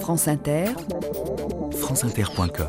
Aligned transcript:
France 0.00 0.28
Inter, 0.28 0.66
franceinter.com 1.72 2.68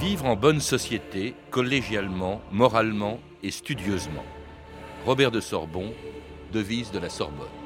Vivre 0.00 0.26
en 0.26 0.36
bonne 0.36 0.60
société, 0.60 1.34
collégialement, 1.50 2.40
moralement 2.52 3.18
et 3.42 3.50
studieusement. 3.50 4.24
Robert 5.04 5.30
de 5.30 5.40
Sorbon, 5.40 5.92
devise 6.52 6.90
de 6.90 6.98
la 6.98 7.08
Sorbonne.« 7.08 7.46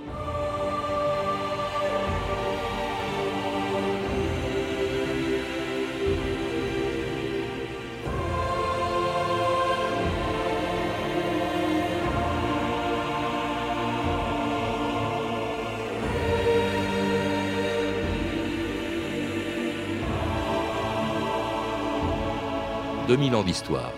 2000 23.14 23.36
ans 23.36 23.44
d'histoire. 23.44 23.92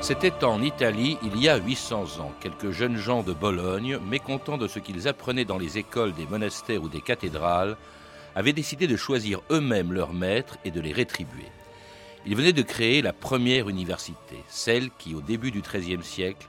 C'était 0.00 0.42
en 0.42 0.60
Italie 0.60 1.16
il 1.22 1.40
y 1.40 1.48
a 1.48 1.58
800 1.58 2.18
ans. 2.18 2.32
Quelques 2.40 2.72
jeunes 2.72 2.96
gens 2.96 3.22
de 3.22 3.32
Bologne, 3.32 4.00
mécontents 4.04 4.58
de 4.58 4.66
ce 4.66 4.80
qu'ils 4.80 5.06
apprenaient 5.06 5.44
dans 5.44 5.58
les 5.58 5.78
écoles 5.78 6.12
des 6.12 6.26
monastères 6.26 6.82
ou 6.82 6.88
des 6.88 7.02
cathédrales, 7.02 7.76
avaient 8.34 8.52
décidé 8.52 8.88
de 8.88 8.96
choisir 8.96 9.42
eux-mêmes 9.52 9.92
leurs 9.92 10.12
maîtres 10.12 10.58
et 10.64 10.72
de 10.72 10.80
les 10.80 10.92
rétribuer. 10.92 11.52
Ils 12.26 12.34
venaient 12.34 12.52
de 12.52 12.62
créer 12.62 13.00
la 13.00 13.12
première 13.12 13.68
université, 13.68 14.42
celle 14.48 14.90
qui, 14.98 15.14
au 15.14 15.20
début 15.20 15.52
du 15.52 15.60
XIIIe 15.60 16.02
siècle, 16.02 16.48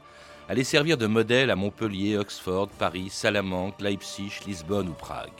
allait 0.49 0.63
servir 0.63 0.97
de 0.97 1.07
modèle 1.07 1.49
à 1.49 1.55
Montpellier, 1.55 2.17
Oxford, 2.17 2.69
Paris, 2.77 3.09
Salamanque, 3.09 3.81
Leipzig, 3.81 4.31
Lisbonne 4.45 4.89
ou 4.89 4.93
Prague. 4.93 5.31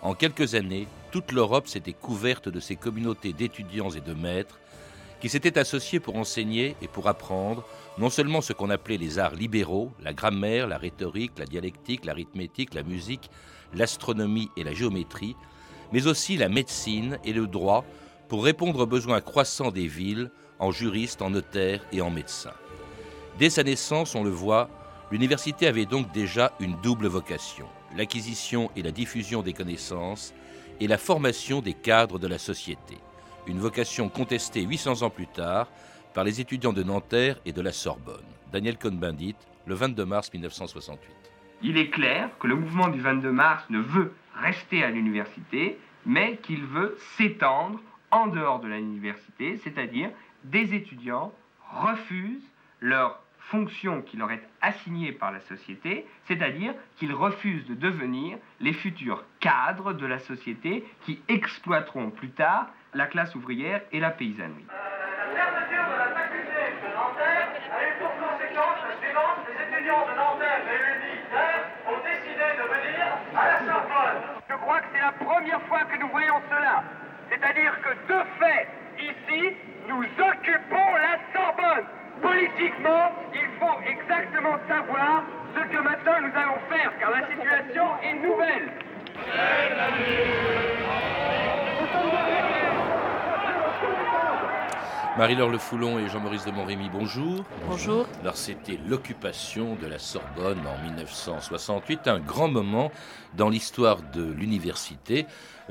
En 0.00 0.14
quelques 0.14 0.54
années, 0.54 0.86
toute 1.10 1.32
l'Europe 1.32 1.68
s'était 1.68 1.92
couverte 1.92 2.48
de 2.48 2.60
ces 2.60 2.76
communautés 2.76 3.32
d'étudiants 3.32 3.90
et 3.90 4.00
de 4.00 4.14
maîtres 4.14 4.58
qui 5.20 5.28
s'étaient 5.28 5.58
associés 5.58 6.00
pour 6.00 6.16
enseigner 6.16 6.76
et 6.80 6.88
pour 6.88 7.08
apprendre 7.08 7.64
non 7.98 8.08
seulement 8.08 8.40
ce 8.40 8.52
qu'on 8.52 8.70
appelait 8.70 8.96
les 8.96 9.18
arts 9.18 9.34
libéraux, 9.34 9.90
la 10.00 10.12
grammaire, 10.12 10.68
la 10.68 10.78
rhétorique, 10.78 11.38
la 11.38 11.46
dialectique, 11.46 12.04
l'arithmétique, 12.04 12.74
la 12.74 12.84
musique, 12.84 13.28
l'astronomie 13.74 14.50
et 14.56 14.62
la 14.62 14.72
géométrie, 14.72 15.34
mais 15.92 16.06
aussi 16.06 16.36
la 16.36 16.48
médecine 16.48 17.18
et 17.24 17.32
le 17.32 17.46
droit 17.46 17.84
pour 18.28 18.44
répondre 18.44 18.80
aux 18.80 18.86
besoins 18.86 19.20
croissants 19.20 19.72
des 19.72 19.88
villes 19.88 20.30
en 20.60 20.70
juristes, 20.70 21.22
en 21.22 21.30
notaires 21.30 21.84
et 21.92 22.00
en 22.00 22.10
médecins. 22.10 22.54
Dès 23.38 23.50
sa 23.50 23.62
naissance, 23.62 24.14
on 24.14 24.24
le 24.24 24.30
voit, 24.30 24.68
l'université 25.10 25.66
avait 25.66 25.86
donc 25.86 26.12
déjà 26.12 26.52
une 26.60 26.76
double 26.80 27.06
vocation, 27.06 27.66
l'acquisition 27.96 28.70
et 28.76 28.82
la 28.82 28.90
diffusion 28.90 29.42
des 29.42 29.52
connaissances 29.52 30.34
et 30.80 30.86
la 30.86 30.98
formation 30.98 31.60
des 31.60 31.74
cadres 31.74 32.18
de 32.18 32.26
la 32.26 32.38
société 32.38 32.98
une 33.48 33.58
vocation 33.58 34.08
contestée 34.08 34.62
800 34.62 35.02
ans 35.02 35.10
plus 35.10 35.26
tard 35.26 35.68
par 36.14 36.24
les 36.24 36.40
étudiants 36.40 36.72
de 36.72 36.82
Nanterre 36.82 37.40
et 37.44 37.52
de 37.52 37.62
la 37.62 37.72
Sorbonne. 37.72 38.24
Daniel 38.52 38.76
Cohn-Bendit, 38.78 39.36
le 39.66 39.74
22 39.74 40.04
mars 40.04 40.32
1968. 40.32 41.10
Il 41.62 41.76
est 41.76 41.90
clair 41.90 42.30
que 42.38 42.46
le 42.46 42.54
mouvement 42.54 42.88
du 42.88 43.00
22 43.00 43.32
mars 43.32 43.64
ne 43.70 43.80
veut 43.80 44.12
rester 44.34 44.84
à 44.84 44.90
l'université, 44.90 45.78
mais 46.06 46.36
qu'il 46.36 46.64
veut 46.64 46.96
s'étendre 47.16 47.80
en 48.10 48.26
dehors 48.26 48.60
de 48.60 48.68
l'université, 48.68 49.58
c'est-à-dire 49.64 50.10
des 50.44 50.74
étudiants 50.74 51.32
refusent 51.70 52.46
leur 52.80 53.20
fonction 53.50 54.02
qui 54.02 54.16
leur 54.16 54.30
est 54.30 54.42
assignée 54.60 55.12
par 55.12 55.32
la 55.32 55.40
société, 55.40 56.06
c'est-à-dire 56.26 56.74
qu'ils 56.96 57.14
refusent 57.14 57.66
de 57.66 57.74
devenir 57.74 58.38
les 58.60 58.72
futurs 58.72 59.24
cadres 59.40 59.92
de 59.92 60.06
la 60.06 60.18
société 60.18 60.84
qui 61.02 61.20
exploiteront 61.28 62.10
plus 62.10 62.30
tard 62.30 62.66
la 62.94 63.06
classe 63.06 63.34
ouvrière 63.34 63.80
et 63.92 64.00
la 64.00 64.10
paysannerie. 64.10 64.66
La 64.68 65.44
fermeture 65.44 65.84
de 65.92 65.98
la 65.98 66.08
faculté 66.12 66.62
de 66.82 66.88
Nanterre 66.94 67.48
a 67.72 67.88
eu 67.88 67.92
pour 68.00 68.12
conséquence 68.16 68.78
la 68.88 68.96
suivante. 69.00 69.38
Les 69.48 69.56
étudiants 69.64 70.04
de 70.04 70.14
Nanterre 70.16 70.62
réunis 70.68 71.20
hier 71.32 71.60
ont 71.88 72.00
décidé 72.04 72.46
de 72.56 72.64
venir 72.68 73.06
à 73.36 73.48
la 73.48 73.58
Sorbonne. 73.60 74.20
Je 74.48 74.54
crois 74.56 74.80
que 74.80 74.86
c'est 74.92 75.00
la 75.00 75.12
première 75.12 75.62
fois 75.62 75.84
que 75.84 75.98
nous 75.98 76.08
voyons 76.08 76.40
cela. 76.50 76.84
C'est-à-dire 77.30 77.72
que 77.80 78.12
de 78.12 78.20
fait, 78.40 78.68
ici, 78.98 79.56
nous 79.88 80.04
occupons 80.04 80.88
la 80.96 81.37
Politiquement, 82.58 83.12
il 83.34 83.46
faut 83.60 83.78
exactement 83.86 84.58
savoir 84.66 85.22
ce 85.54 85.60
que 85.60 85.80
maintenant 85.80 86.20
nous 86.22 86.32
allons 86.34 86.58
faire, 86.68 86.92
car 86.98 87.10
la 87.12 87.24
situation 87.28 87.84
est 88.02 88.14
nouvelle. 88.14 88.72
Marie-Laure 95.18 95.50
Le 95.50 95.58
Foulon 95.58 95.98
et 95.98 96.08
Jean-Maurice 96.08 96.44
de 96.44 96.52
Montrémy, 96.52 96.88
bonjour. 96.92 97.44
Bonjour. 97.66 98.06
Alors 98.20 98.36
c'était 98.36 98.78
l'occupation 98.86 99.74
de 99.74 99.88
la 99.88 99.98
Sorbonne 99.98 100.60
en 100.64 100.80
1968, 100.84 102.06
un 102.06 102.20
grand 102.20 102.46
moment 102.46 102.92
dans 103.36 103.48
l'histoire 103.48 104.00
de 104.12 104.22
l'université 104.22 105.26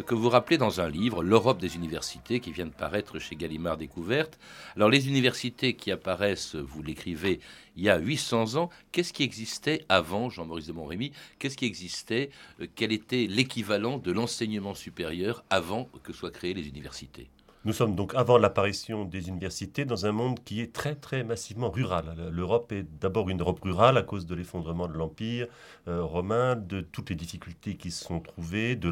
que 0.06 0.16
vous 0.16 0.28
rappelez 0.28 0.58
dans 0.58 0.82
un 0.82 0.90
livre, 0.90 1.24
L'Europe 1.24 1.62
des 1.62 1.78
universités, 1.78 2.42
qui 2.42 2.52
vient 2.52 2.66
de 2.66 2.72
paraître 2.72 3.20
chez 3.20 3.38
Gallimard 3.38 3.78
Découverte. 3.78 4.38
Alors 4.76 4.90
les 4.90 5.08
universités 5.08 5.76
qui 5.76 5.92
apparaissent, 5.92 6.56
vous 6.56 6.84
l'écrivez, 6.84 7.40
il 7.78 7.84
y 7.84 7.90
a 7.90 8.00
800 8.00 8.58
ans, 8.58 8.70
qu'est-ce 8.92 9.14
qui 9.14 9.24
existait 9.24 9.86
avant 9.88 10.30
Jean-Maurice 10.30 10.68
de 10.68 10.74
Montrémy? 10.74 11.14
Qu'est-ce 11.40 11.56
qui 11.56 11.66
existait? 11.66 12.32
Euh, 12.60 12.68
Quel 12.76 12.92
était 12.92 13.28
l'équivalent 13.30 13.98
de 13.98 14.12
l'enseignement 14.12 14.76
supérieur 14.76 15.46
avant 15.50 15.88
que 16.04 16.12
soient 16.12 16.32
créées 16.32 16.54
les 16.54 16.68
universités? 16.68 17.30
Nous 17.68 17.74
sommes 17.74 17.96
donc 17.96 18.16
avant 18.16 18.38
l'apparition 18.38 19.04
des 19.04 19.28
universités 19.28 19.84
dans 19.84 20.06
un 20.06 20.14
monde 20.14 20.40
qui 20.46 20.62
est 20.62 20.72
très 20.72 20.96
très 20.96 21.26
massivement 21.26 21.70
rural. 21.70 22.16
L'Europe 22.32 22.72
est 22.72 22.86
d'abord 23.02 23.30
une 23.30 23.42
Europe 23.42 23.60
rurale 23.62 23.98
à 23.98 24.04
cause 24.04 24.26
de 24.26 24.36
l'effondrement 24.36 24.88
de 24.88 24.94
l'Empire 24.94 25.48
euh, 25.90 26.02
romain, 26.02 26.56
de 26.56 26.80
toutes 26.80 27.10
les 27.10 27.18
difficultés 27.18 27.76
qui 27.76 27.92
se 27.92 28.06
sont 28.06 28.22
trouvées, 28.22 28.78
de, 28.78 28.90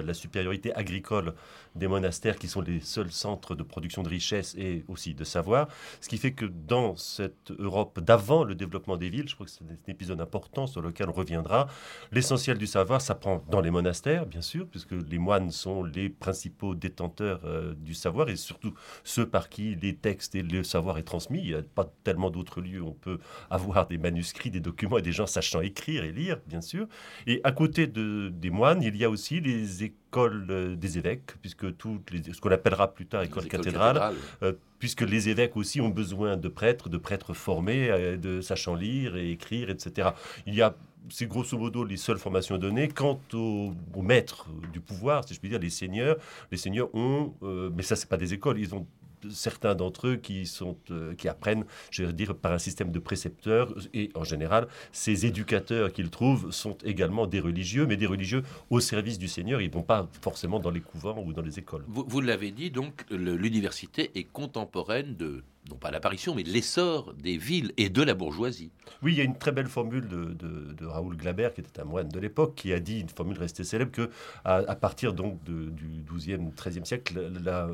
la 0.00 0.14
supériorité 0.14 0.74
agricole 0.74 1.34
des 1.74 1.86
monastères 1.86 2.38
qui 2.38 2.48
sont 2.48 2.62
les 2.62 2.80
seuls 2.80 3.12
centres 3.12 3.54
de 3.54 3.62
production 3.62 4.02
de 4.02 4.08
richesse 4.08 4.54
et 4.56 4.86
aussi 4.88 5.12
de 5.12 5.24
savoir. 5.24 5.68
Ce 6.00 6.08
qui 6.08 6.16
fait 6.16 6.32
que 6.32 6.46
dans 6.46 6.96
cette 6.96 7.50
Europe 7.50 8.00
d'avant 8.00 8.42
le 8.42 8.54
développement 8.54 8.96
des 8.96 9.10
villes, 9.10 9.28
je 9.28 9.34
crois 9.34 9.44
que 9.44 9.52
c'est 9.52 9.64
un 9.64 9.76
épisode 9.92 10.22
important 10.22 10.66
sur 10.66 10.80
lequel 10.80 11.10
on 11.10 11.12
reviendra, 11.12 11.66
l'essentiel 12.10 12.56
du 12.56 12.66
savoir 12.66 13.02
s'apprend 13.02 13.44
dans 13.50 13.60
les 13.60 13.70
monastères, 13.70 14.24
bien 14.24 14.40
sûr, 14.40 14.66
puisque 14.66 14.92
les 14.92 15.18
moines 15.18 15.50
sont 15.50 15.84
les 15.84 16.08
principaux 16.08 16.74
détenteurs 16.74 17.42
euh, 17.44 17.74
du 17.74 17.92
savoir 17.92 18.13
et 18.22 18.36
surtout 18.36 18.74
ceux 19.02 19.26
par 19.26 19.48
qui 19.48 19.74
les 19.74 19.94
textes 19.94 20.34
et 20.34 20.42
le 20.42 20.62
savoir 20.62 20.98
est 20.98 21.02
transmis. 21.02 21.40
Il 21.40 21.48
n'y 21.48 21.54
a 21.54 21.62
pas 21.62 21.92
tellement 22.04 22.30
d'autres 22.30 22.60
lieux 22.60 22.80
où 22.80 22.88
on 22.88 22.92
peut 22.92 23.18
avoir 23.50 23.86
des 23.86 23.98
manuscrits, 23.98 24.50
des 24.50 24.60
documents 24.60 24.98
et 24.98 25.02
des 25.02 25.12
gens 25.12 25.26
sachant 25.26 25.60
écrire 25.60 26.04
et 26.04 26.12
lire, 26.12 26.38
bien 26.46 26.60
sûr. 26.60 26.86
Et 27.26 27.40
à 27.44 27.52
côté 27.52 27.86
de, 27.86 28.30
des 28.32 28.50
moines, 28.50 28.82
il 28.82 28.96
y 28.96 29.04
a 29.04 29.10
aussi 29.10 29.40
les 29.40 29.84
écoles 29.84 30.46
euh, 30.50 30.76
des 30.76 30.98
évêques, 30.98 31.34
puisque 31.40 31.76
toutes 31.76 32.10
les, 32.10 32.22
ce 32.32 32.40
qu'on 32.40 32.50
appellera 32.50 32.94
plus 32.94 33.06
tard 33.06 33.22
école 33.22 33.46
cathédrale, 33.46 34.14
euh, 34.42 34.52
puisque 34.78 35.02
les 35.02 35.28
évêques 35.28 35.56
aussi 35.56 35.80
ont 35.80 35.88
besoin 35.88 36.36
de 36.36 36.48
prêtres, 36.48 36.88
de 36.88 36.98
prêtres 36.98 37.34
formés, 37.34 37.90
euh, 37.90 38.16
de 38.16 38.40
sachant 38.40 38.74
lire 38.74 39.16
et 39.16 39.30
écrire, 39.30 39.70
etc. 39.70 40.10
Il 40.46 40.54
y 40.54 40.62
a 40.62 40.76
c'est 41.10 41.26
grosso 41.26 41.56
modo 41.58 41.84
les 41.84 41.96
seules 41.96 42.18
formations 42.18 42.58
données. 42.58 42.88
Quant 42.88 43.20
aux, 43.32 43.72
maîtres 43.96 44.48
du 44.72 44.80
pouvoir, 44.80 45.26
si 45.26 45.34
je 45.34 45.40
puis 45.40 45.48
dire, 45.48 45.58
les 45.58 45.70
seigneurs, 45.70 46.16
les 46.50 46.58
seigneurs 46.58 46.94
ont, 46.94 47.34
euh, 47.42 47.70
mais 47.74 47.82
ça 47.82 47.96
c'est 47.96 48.08
pas 48.08 48.16
des 48.16 48.34
écoles, 48.34 48.58
ils 48.58 48.74
ont 48.74 48.86
certains 49.30 49.74
d'entre 49.74 50.08
eux 50.08 50.16
qui, 50.16 50.46
sont, 50.46 50.76
euh, 50.90 51.14
qui 51.14 51.28
apprennent, 51.28 51.64
je 51.90 52.04
veux 52.04 52.12
dire, 52.12 52.34
par 52.34 52.52
un 52.52 52.58
système 52.58 52.90
de 52.90 52.98
précepteurs. 52.98 53.74
Et 53.92 54.10
en 54.14 54.24
général, 54.24 54.68
ces 54.92 55.26
éducateurs 55.26 55.92
qu'ils 55.92 56.10
trouvent 56.10 56.50
sont 56.50 56.76
également 56.84 57.26
des 57.26 57.40
religieux, 57.40 57.86
mais 57.86 57.96
des 57.96 58.06
religieux 58.06 58.42
au 58.70 58.80
service 58.80 59.18
du 59.18 59.28
Seigneur. 59.28 59.60
Ils 59.60 59.68
ne 59.68 59.74
vont 59.74 59.82
pas 59.82 60.08
forcément 60.20 60.60
dans 60.60 60.70
les 60.70 60.80
couvents 60.80 61.22
ou 61.24 61.32
dans 61.32 61.42
les 61.42 61.58
écoles. 61.58 61.84
Vous, 61.88 62.04
vous 62.06 62.20
l'avez 62.20 62.50
dit, 62.50 62.70
donc 62.70 63.04
l'université 63.10 64.10
est 64.14 64.24
contemporaine 64.24 65.16
de 65.16 65.42
non 65.70 65.76
pas 65.76 65.90
l'apparition, 65.90 66.34
mais 66.34 66.42
l'essor 66.42 67.14
des 67.14 67.38
villes 67.38 67.72
et 67.76 67.88
de 67.88 68.02
la 68.02 68.14
bourgeoisie. 68.14 68.70
Oui, 69.02 69.12
il 69.12 69.18
y 69.18 69.20
a 69.20 69.24
une 69.24 69.38
très 69.38 69.52
belle 69.52 69.68
formule 69.68 70.06
de, 70.06 70.86
Raoul 70.86 71.16
Glaber, 71.16 71.50
qui 71.54 71.62
était 71.62 71.80
un 71.80 71.84
moine 71.84 72.08
de 72.08 72.20
l'époque, 72.20 72.54
qui 72.54 72.72
a 72.72 72.80
dit, 72.80 73.00
une 73.00 73.08
formule 73.08 73.38
restée 73.38 73.64
célèbre, 73.64 73.90
que 73.90 74.10
à, 74.44 74.76
partir 74.76 75.14
donc 75.14 75.42
du 75.44 76.02
12e, 76.02 76.52
13e 76.54 76.84
siècle, 76.84 77.32
la, 77.42 77.70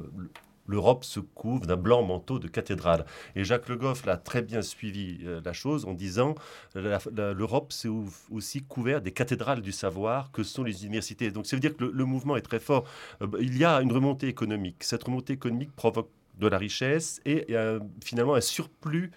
l'Europe 0.70 1.04
se 1.04 1.20
couvre 1.20 1.66
d'un 1.66 1.76
blanc 1.76 2.02
manteau 2.02 2.38
de 2.38 2.48
cathédrale. 2.48 3.04
Et 3.34 3.44
Jacques 3.44 3.68
Le 3.68 3.76
Goff 3.76 4.06
l'a 4.06 4.16
très 4.16 4.42
bien 4.42 4.62
suivi 4.62 5.18
euh, 5.24 5.40
la 5.44 5.52
chose 5.52 5.84
en 5.84 5.94
disant 5.94 6.34
l'Europe 6.74 7.72
c'est 7.72 7.90
aussi 8.30 8.62
couvert 8.62 9.02
des 9.02 9.12
cathédrales 9.12 9.60
du 9.60 9.72
savoir 9.72 10.30
que 10.30 10.42
sont 10.42 10.62
les 10.62 10.84
universités. 10.84 11.30
Donc 11.30 11.46
ça 11.46 11.56
veut 11.56 11.60
dire 11.60 11.76
que 11.76 11.84
le, 11.84 12.04
mouvement 12.04 12.36
est 12.36 12.42
très 12.42 12.60
fort. 12.60 12.84
Euh, 13.20 13.26
il 13.40 13.56
y 13.58 13.64
a 13.64 13.80
une 13.80 13.92
remontée 13.92 14.28
économique. 14.28 14.84
Cette 14.84 15.04
remontée 15.04 15.32
économique 15.32 15.74
provoque 15.74 16.08
de 16.38 16.46
la 16.46 16.56
richesse 16.56 17.20
et 17.26 17.48
finalement 18.02 18.34
un 18.34 18.40
surplus 18.40 19.10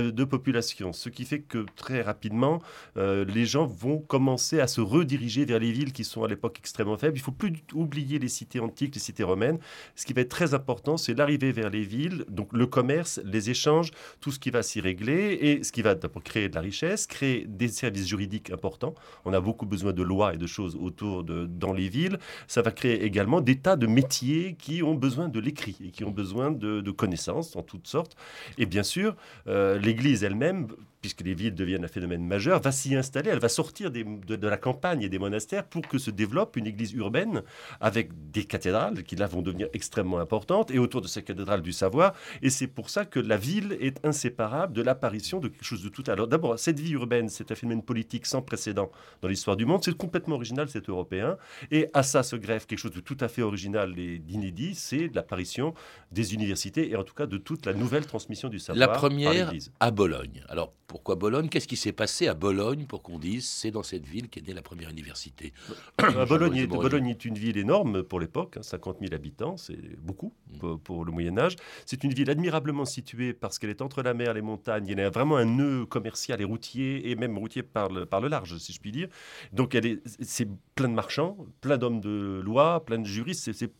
de, 0.00 0.24
population. 0.24 0.92
Ce 0.92 1.08
qui 1.08 1.24
fait 1.24 1.40
que 1.40 1.66
très 1.76 2.02
rapidement, 2.02 2.62
euh, 2.96 3.24
les 3.24 3.44
gens 3.44 3.66
vont 3.66 3.98
commencer 3.98 4.60
à 4.60 4.66
se 4.66 4.80
rediriger 4.80 5.44
vers 5.44 5.58
les 5.58 5.72
villes 5.72 5.92
qui 5.92 6.04
sont 6.04 6.24
à 6.24 6.28
l'époque 6.28 6.56
extrêmement 6.58 6.96
faibles. 6.96 7.16
Il 7.16 7.20
faut 7.20 7.32
plus 7.32 7.52
oublier 7.74 8.18
les 8.18 8.28
cités 8.28 8.60
antiques, 8.60 8.94
les 8.94 9.00
cités 9.00 9.24
romaines. 9.24 9.58
Ce 9.96 10.06
qui 10.06 10.12
va 10.12 10.22
être 10.22 10.28
très 10.28 10.54
important, 10.54 10.96
c'est 10.96 11.14
l'arrivée 11.14 11.52
vers 11.52 11.70
les 11.70 11.82
villes, 11.82 12.24
donc 12.28 12.48
le 12.52 12.66
commerce, 12.66 13.20
les 13.24 13.50
échanges, 13.50 13.90
tout 14.20 14.30
ce 14.30 14.38
qui 14.38 14.50
va 14.50 14.62
s'y 14.62 14.80
régler 14.80 15.38
et 15.40 15.64
ce 15.64 15.72
qui 15.72 15.82
va 15.82 15.94
d'abord 15.94 16.22
créer 16.22 16.48
de 16.48 16.54
la 16.54 16.60
richesse, 16.60 17.06
créer 17.06 17.46
des 17.48 17.68
services 17.68 18.06
juridiques 18.06 18.50
importants. 18.50 18.94
On 19.24 19.32
a 19.32 19.40
beaucoup 19.40 19.66
besoin 19.66 19.92
de 19.92 20.02
lois 20.02 20.34
et 20.34 20.38
de 20.38 20.46
choses 20.46 20.76
autour 20.76 21.24
de 21.24 21.46
dans 21.46 21.72
les 21.72 21.88
villes. 21.88 22.18
Ça 22.46 22.62
va 22.62 22.70
créer 22.70 23.04
également 23.04 23.40
des 23.40 23.56
tas 23.56 23.76
de 23.76 23.86
métiers 23.86 24.56
qui 24.58 24.82
ont 24.82 24.94
besoin 24.94 25.28
de 25.28 25.40
l'écrit 25.40 25.76
et 25.84 25.90
qui 25.90 26.04
ont 26.04 26.10
besoin 26.10 26.50
de, 26.50 26.90
connaissances 26.92 27.56
en 27.56 27.62
toutes 27.62 27.86
sortes. 27.86 28.16
Et 28.58 28.66
bien 28.66 28.82
sûr, 28.82 29.16
euh, 29.46 29.78
l'Église 29.82 30.24
elle-même 30.24 30.68
puisque 31.02 31.20
les 31.22 31.34
villes 31.34 31.54
deviennent 31.54 31.84
un 31.84 31.88
phénomène 31.88 32.24
majeur, 32.24 32.60
va 32.60 32.70
s'y 32.70 32.94
installer, 32.94 33.30
elle 33.30 33.40
va 33.40 33.48
sortir 33.48 33.90
de, 33.90 34.46
la 34.46 34.56
campagne 34.56 35.02
et 35.02 35.08
des 35.08 35.18
monastères 35.18 35.64
pour 35.64 35.82
que 35.82 35.98
se 35.98 36.10
développe 36.10 36.56
une 36.56 36.66
église 36.66 36.92
urbaine 36.92 37.42
avec 37.80 38.30
des 38.30 38.44
cathédrales 38.44 39.02
qui 39.02 39.16
là 39.16 39.26
vont 39.26 39.42
devenir 39.42 39.68
extrêmement 39.72 40.20
importantes 40.20 40.70
et 40.70 40.78
autour 40.78 41.00
de 41.00 41.08
ces 41.08 41.22
cathédrales 41.22 41.60
du 41.60 41.72
savoir. 41.72 42.14
Et 42.40 42.50
c'est 42.50 42.68
pour 42.68 42.88
ça 42.88 43.04
que 43.04 43.18
la 43.18 43.36
ville 43.36 43.76
est 43.80 44.04
inséparable 44.06 44.72
de 44.72 44.80
l'apparition 44.80 45.40
de 45.40 45.48
quelque 45.48 45.64
chose 45.64 45.82
de 45.82 45.88
tout. 45.88 46.04
Alors 46.06 46.28
d'abord, 46.28 46.56
cette 46.58 46.78
vie 46.78 46.92
urbaine, 46.92 47.28
c'est 47.28 47.50
un 47.50 47.54
phénomène 47.56 47.82
politique 47.82 48.24
sans 48.24 48.40
précédent 48.40 48.92
dans 49.22 49.28
l'histoire 49.28 49.56
du 49.56 49.66
monde. 49.66 49.82
C'est 49.84 49.96
complètement 49.96 50.36
original, 50.36 50.68
c'est 50.68 50.88
européen. 50.88 51.36
Et 51.72 51.88
à 51.94 52.04
ça 52.04 52.22
se 52.22 52.36
greffe 52.36 52.66
quelque 52.66 52.78
chose 52.78 52.92
de 52.92 53.00
tout 53.00 53.16
à 53.18 53.26
fait 53.26 53.42
original 53.42 53.98
et 53.98 54.20
d'inédit, 54.20 54.76
c'est 54.76 55.10
l'apparition 55.12 55.74
des 56.12 56.32
universités 56.34 56.90
et 56.90 56.96
en 56.96 57.02
tout 57.02 57.14
cas 57.14 57.26
de 57.26 57.38
toute 57.38 57.66
la 57.66 57.74
nouvelle 57.74 58.06
transmission 58.06 58.48
du 58.48 58.60
savoir. 58.60 58.78
La 58.78 58.94
première 58.94 59.52
à 59.80 59.90
Bologne. 59.90 60.44
Alors 60.48 60.72
pourquoi 60.92 61.14
Bologne? 61.14 61.48
Qu'est-ce 61.48 61.66
qui 61.66 61.78
s'est 61.78 61.92
passé 61.92 62.28
à 62.28 62.34
Bologne 62.34 62.84
pour 62.84 63.02
qu'on 63.02 63.18
dise 63.18 63.48
c'est 63.48 63.70
dans 63.70 63.82
cette 63.82 64.04
ville 64.04 64.28
qu'est 64.28 64.46
née 64.46 64.52
la 64.52 64.60
première 64.60 64.90
université? 64.90 65.54
Bologne, 66.28 66.56
est, 66.58 66.66
Bologne 66.66 67.08
est 67.08 67.24
une 67.24 67.38
ville 67.38 67.56
énorme 67.56 68.02
pour 68.02 68.20
l'époque, 68.20 68.58
50 68.60 68.96
hein, 68.96 68.98
000 69.00 69.14
habitants, 69.14 69.56
c'est 69.56 69.96
beaucoup 70.02 70.34
mm. 70.60 70.76
pour, 70.84 71.06
le 71.06 71.10
Moyen 71.10 71.38
Âge. 71.38 71.56
C'est 71.86 72.04
une 72.04 72.12
ville 72.12 72.28
admirablement 72.28 72.84
située 72.84 73.32
parce 73.32 73.58
qu'elle 73.58 73.70
est 73.70 73.80
entre 73.80 74.02
la 74.02 74.12
mer 74.12 74.32
et 74.32 74.34
les 74.34 74.42
montagnes. 74.42 74.86
Il 74.86 74.98
y 74.98 75.00
a 75.00 75.08
vraiment 75.08 75.38
un 75.38 75.46
nœud 75.46 75.86
commercial 75.86 76.42
et 76.42 76.44
routier, 76.44 77.10
et 77.10 77.16
même 77.16 77.38
routier 77.38 77.62
par 77.62 77.88
le, 77.88 78.04
par 78.04 78.20
le 78.20 78.28
large, 78.28 78.58
si 78.58 78.74
je 78.74 78.80
puis 78.80 78.92
dire. 78.92 79.08
Donc 79.54 79.74
c'est 80.20 80.48
plein 80.74 80.90
de 80.90 80.94
marchands, 80.94 81.38
plein 81.62 81.78
d'hommes 81.78 82.00
de 82.00 82.42
loi, 82.44 82.84
plein 82.84 82.98
de 82.98 83.06
juristes. 83.06 83.50
C'est 83.50 83.72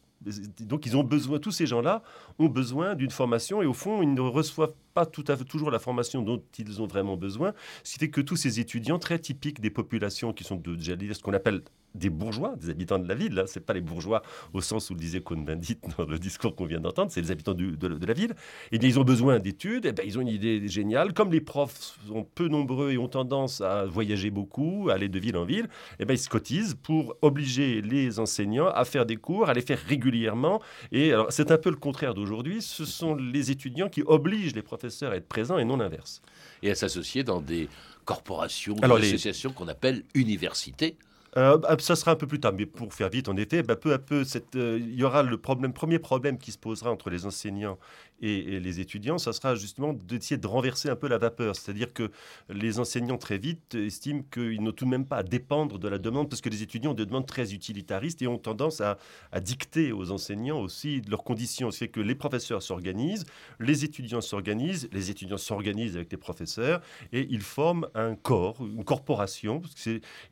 donc 0.60 0.86
ils 0.86 0.96
ont 0.96 1.04
besoin, 1.04 1.38
tous 1.38 1.50
ces 1.50 1.66
gens-là 1.66 2.02
ont 2.38 2.48
besoin 2.48 2.94
d'une 2.94 3.10
formation 3.10 3.62
et 3.62 3.66
au 3.66 3.72
fond, 3.72 4.02
ils 4.02 4.12
ne 4.12 4.20
reçoivent 4.20 4.74
pas 4.94 5.06
toujours 5.06 5.70
la 5.70 5.78
formation 5.78 6.22
dont 6.22 6.42
ils 6.58 6.82
ont 6.82 6.86
vraiment 6.86 7.16
besoin, 7.16 7.54
ce 7.82 7.94
qui 7.94 7.98
fait 7.98 8.10
que 8.10 8.20
tous 8.20 8.36
ces 8.36 8.60
étudiants 8.60 8.98
très 8.98 9.18
typiques 9.18 9.60
des 9.60 9.70
populations 9.70 10.32
qui 10.32 10.44
sont 10.44 10.56
de, 10.56 10.76
ce 10.78 11.22
qu'on 11.22 11.32
appelle 11.32 11.62
des 11.94 12.10
bourgeois, 12.10 12.54
des 12.56 12.70
habitants 12.70 12.98
de 12.98 13.08
la 13.08 13.14
ville. 13.14 13.38
Hein. 13.38 13.46
Ce 13.46 13.58
n'est 13.58 13.64
pas 13.64 13.74
les 13.74 13.80
bourgeois 13.80 14.22
au 14.52 14.60
sens 14.60 14.90
où 14.90 14.94
le 14.94 15.00
disait 15.00 15.20
Cohn-Bendit 15.20 15.78
dans 15.98 16.04
le 16.04 16.18
discours 16.18 16.54
qu'on 16.54 16.66
vient 16.66 16.80
d'entendre, 16.80 17.10
c'est 17.10 17.20
les 17.20 17.30
habitants 17.30 17.54
de, 17.54 18.06
la 18.06 18.12
ville. 18.12 18.34
Et 18.70 18.78
bien, 18.78 18.88
ils 18.88 18.98
ont 18.98 19.04
besoin 19.04 19.38
d'études, 19.38 19.86
et 19.86 19.92
bien, 19.92 20.04
ils 20.04 20.18
ont 20.18 20.22
une 20.22 20.28
idée 20.28 20.68
géniale. 20.68 21.12
Comme 21.12 21.32
les 21.32 21.40
profs 21.40 21.98
sont 22.06 22.26
peu 22.34 22.48
nombreux 22.48 22.92
et 22.92 22.98
ont 22.98 23.08
tendance 23.08 23.60
à 23.60 23.84
voyager 23.84 24.30
beaucoup, 24.30 24.88
à 24.90 24.94
aller 24.94 25.08
de 25.08 25.18
ville 25.18 25.36
en 25.36 25.44
ville, 25.44 25.68
et 25.98 26.04
bien, 26.04 26.14
ils 26.14 26.18
se 26.18 26.28
cotisent 26.28 26.76
pour 26.82 27.16
obliger 27.22 27.82
les 27.82 28.18
enseignants 28.18 28.68
à 28.68 28.84
faire 28.84 29.06
des 29.06 29.16
cours, 29.16 29.48
à 29.48 29.54
les 29.54 29.62
faire 29.62 29.78
régulièrement. 29.78 30.60
Et 30.90 31.12
alors, 31.12 31.26
c'est 31.30 31.50
un 31.50 31.58
peu 31.58 31.70
le 31.70 31.76
contraire 31.76 32.14
d'aujourd'hui. 32.14 32.62
Ce 32.62 32.84
sont 32.84 33.14
les 33.14 33.50
étudiants 33.50 33.88
qui 33.88 34.02
obligent 34.02 34.54
les 34.54 34.62
professeurs 34.62 35.12
à 35.12 35.16
être 35.16 35.28
présents 35.28 35.58
et 35.58 35.64
non 35.64 35.76
l'inverse. 35.76 36.22
Et 36.62 36.70
à 36.70 36.74
s'associer 36.74 37.24
dans 37.24 37.40
des 37.40 37.68
corporations, 38.04 38.74
des 38.74 38.84
associations 38.84 39.52
qu'on 39.52 39.68
appelle 39.68 40.02
universités 40.14 40.96
euh, 41.36 41.56
bah, 41.58 41.76
ça 41.78 41.96
sera 41.96 42.12
un 42.12 42.16
peu 42.16 42.26
plus 42.26 42.40
tard, 42.40 42.52
mais 42.52 42.66
pour 42.66 42.92
faire 42.92 43.08
vite, 43.08 43.28
en 43.28 43.36
effet, 43.36 43.62
bah, 43.62 43.76
peu 43.76 43.92
à 43.94 43.98
peu, 43.98 44.24
euh, 44.56 44.78
il 44.78 44.94
y 44.94 45.04
aura 45.04 45.22
le 45.22 45.38
premier 45.38 45.98
problème 45.98 46.38
qui 46.38 46.52
se 46.52 46.58
posera 46.58 46.90
entre 46.90 47.08
les 47.08 47.24
enseignants 47.24 47.78
et, 48.22 48.60
les 48.60 48.80
étudiants, 48.80 49.18
ça 49.18 49.32
sera 49.32 49.54
justement 49.56 49.92
d'essayer 49.92 50.38
de 50.38 50.46
renverser 50.46 50.88
un 50.88 50.96
peu 50.96 51.08
la 51.08 51.18
vapeur. 51.18 51.56
C'est-à-dire 51.56 51.92
que 51.92 52.10
les 52.48 52.78
enseignants, 52.78 53.18
très 53.18 53.38
vite, 53.38 53.74
estiment 53.74 54.22
qu'ils 54.32 54.62
n'ont 54.62 54.72
tout 54.72 54.84
de 54.84 54.90
même 54.90 55.06
pas 55.06 55.18
à 55.18 55.22
dépendre 55.22 55.78
de 55.78 55.88
la 55.88 55.98
demande, 55.98 56.28
parce 56.28 56.40
que 56.40 56.48
les 56.48 56.62
étudiants 56.62 56.92
ont 56.92 56.94
des 56.94 57.06
demandes 57.06 57.26
très 57.26 57.52
utilitaristes 57.52 58.22
et 58.22 58.28
ont 58.28 58.38
tendance 58.38 58.80
à, 58.80 58.98
dicter 59.40 59.92
aux 59.92 60.12
enseignants 60.12 60.60
aussi 60.60 61.02
leurs 61.08 61.24
conditions. 61.24 61.70
Ce 61.70 61.78
fait 61.78 61.88
que 61.88 62.00
les 62.00 62.14
professeurs 62.14 62.62
s'organisent, 62.62 63.24
les 63.58 63.84
étudiants 63.84 64.20
s'organisent, 64.20 64.88
les 64.92 65.10
étudiants 65.10 65.36
s'organisent 65.36 65.96
avec 65.96 66.12
les 66.12 66.18
professeurs, 66.18 66.80
et 67.12 67.26
ils 67.28 67.42
forment 67.42 67.88
un 67.94 68.14
corps, 68.14 68.56
une 68.60 68.84
corporation. 68.84 69.62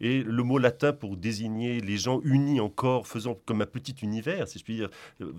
et 0.01 0.23
le 0.23 0.43
mot 0.43 0.59
latin 0.59 0.93
pour 0.93 1.17
désigner 1.17 1.81
les 1.81 1.97
gens 1.97 2.21
unis 2.23 2.61
encore, 2.61 3.07
faisant 3.07 3.37
comme 3.47 3.63
un 3.63 3.67
petit 3.67 3.97
univers, 4.03 4.47
si 4.47 4.59
je 4.59 4.65
puis 4.65 4.77
dire, 4.77 4.91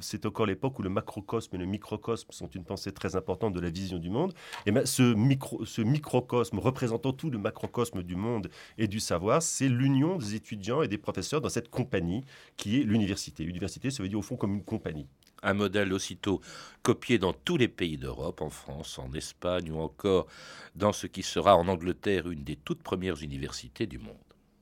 c'est 0.02 0.26
encore 0.26 0.46
l'époque 0.46 0.78
où 0.80 0.82
le 0.82 0.90
macrocosme 0.90 1.56
et 1.56 1.60
le 1.60 1.66
microcosme 1.66 2.28
sont 2.42 2.50
une 2.50 2.64
pensée 2.64 2.92
très 2.92 3.16
importante 3.16 3.54
de 3.54 3.60
la 3.60 3.70
vision 3.70 3.98
du 3.98 4.10
monde, 4.10 4.34
et 4.66 4.72
ben, 4.72 4.86
ce, 4.86 5.14
micro, 5.14 5.66
ce 5.66 5.82
microcosme 5.82 6.60
représentant 6.60 7.14
tout 7.14 7.30
le 7.30 7.38
macrocosme 7.38 8.04
du 8.04 8.16
monde 8.16 8.50
et 8.78 8.88
du 8.88 9.00
savoir, 9.00 9.42
c'est 9.42 9.70
l'union 9.70 10.18
des 10.18 10.36
étudiants 10.36 10.82
et 10.82 10.88
des 10.88 10.98
professeurs 10.98 11.42
dans 11.42 11.50
cette 11.50 11.70
compagnie 11.70 12.24
qui 12.58 12.82
est 12.82 12.84
l'université. 12.84 13.44
L'université, 13.44 13.92
ça 13.92 14.04
veut 14.04 14.10
dire 14.10 14.20
au 14.20 14.24
fond 14.24 14.36
comme 14.36 14.56
une 14.56 14.64
compagnie 14.64 15.08
un 15.44 15.54
modèle 15.54 15.92
aussitôt 15.92 16.40
copié 16.84 17.18
dans 17.18 17.34
tous 17.34 17.58
les 17.58 17.68
pays 17.68 17.98
d'Europe, 17.98 18.42
en 18.42 18.50
France, 18.50 19.00
en 19.00 19.12
Espagne 19.14 19.72
ou 19.72 19.80
encore 19.80 20.28
dans 20.76 20.94
ce 20.94 21.08
qui 21.08 21.24
sera 21.24 21.56
en 21.56 21.68
Angleterre 21.68 22.30
une 22.30 22.44
des 22.44 22.56
toutes 22.56 22.84
premières 22.84 23.24
universités 23.24 23.88
du 23.88 23.98
monde. 23.98 24.18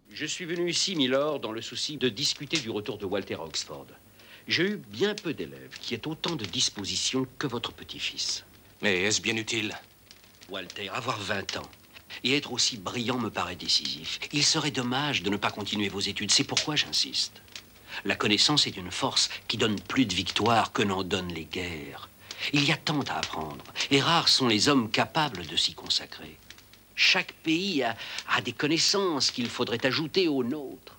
Je 0.09 0.25
suis 0.25 0.45
venu 0.45 0.69
ici, 0.69 0.95
Milord, 0.95 1.39
dans 1.39 1.51
le 1.51 1.61
souci 1.61 1.97
de 1.97 2.09
discuter 2.09 2.57
du 2.57 2.69
retour 2.69 2.97
de 2.97 3.05
Walter 3.05 3.35
à 3.35 3.43
Oxford. 3.43 3.87
J'ai 4.49 4.63
eu 4.63 4.77
bien 4.77 5.13
peu 5.13 5.35
d'élèves 5.35 5.77
qui 5.79 5.93
aient 5.93 6.07
autant 6.07 6.35
de 6.35 6.43
disposition 6.43 7.27
que 7.37 7.45
votre 7.45 7.71
petit-fils. 7.71 8.43
Mais 8.81 9.03
est-ce 9.03 9.21
bien 9.21 9.35
utile? 9.35 9.77
Walter, 10.49 10.89
avoir 10.89 11.19
20 11.19 11.57
ans 11.57 11.69
et 12.23 12.35
être 12.35 12.51
aussi 12.51 12.77
brillant 12.77 13.19
me 13.19 13.29
paraît 13.29 13.55
décisif. 13.55 14.19
Il 14.33 14.43
serait 14.43 14.71
dommage 14.71 15.21
de 15.21 15.29
ne 15.29 15.37
pas 15.37 15.51
continuer 15.51 15.87
vos 15.87 15.99
études, 15.99 16.31
c'est 16.31 16.43
pourquoi 16.43 16.75
j'insiste. 16.75 17.43
La 18.05 18.15
connaissance 18.15 18.65
est 18.65 18.75
une 18.75 18.89
force 18.89 19.29
qui 19.47 19.57
donne 19.57 19.79
plus 19.79 20.07
de 20.07 20.15
victoires 20.15 20.71
que 20.71 20.81
n'en 20.81 21.03
donnent 21.03 21.31
les 21.31 21.45
guerres. 21.45 22.09
Il 22.51 22.65
y 22.65 22.71
a 22.71 22.77
tant 22.77 23.01
à 23.01 23.19
apprendre, 23.19 23.63
et 23.91 24.01
rares 24.01 24.29
sont 24.29 24.47
les 24.47 24.67
hommes 24.67 24.89
capables 24.89 25.45
de 25.45 25.55
s'y 25.55 25.75
consacrer. 25.75 26.37
Chaque 26.95 27.33
pays 27.43 27.83
a, 27.83 27.95
a 28.27 28.41
des 28.41 28.53
connaissances 28.53 29.29
qu'il 29.29 29.47
faudrait 29.47 29.85
ajouter 29.85 30.27
aux 30.27 30.43
nôtres. 30.43 30.98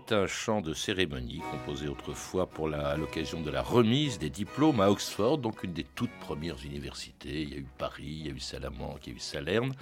un 0.13 0.27
chant 0.27 0.61
de 0.61 0.73
cérémonie 0.73 1.41
composé 1.51 1.87
autrefois 1.87 2.47
pour 2.47 2.67
l'occasion 2.67 3.41
de 3.41 3.49
la 3.49 3.61
remise 3.61 4.19
des 4.19 4.29
diplômes 4.29 4.81
à 4.81 4.89
Oxford, 4.89 5.37
donc 5.37 5.63
une 5.63 5.73
des 5.73 5.85
toutes 5.95 6.11
premières 6.19 6.63
universités. 6.65 7.41
Il 7.41 7.49
y 7.49 7.53
a 7.53 7.57
eu 7.57 7.67
Paris, 7.77 8.17
il 8.21 8.27
y 8.27 8.29
a 8.29 8.33
eu 8.33 8.39
Salamanque, 8.39 9.07
il 9.07 9.09
y 9.09 9.13
a 9.13 9.15
eu 9.17 9.19
Salerne. 9.19 9.73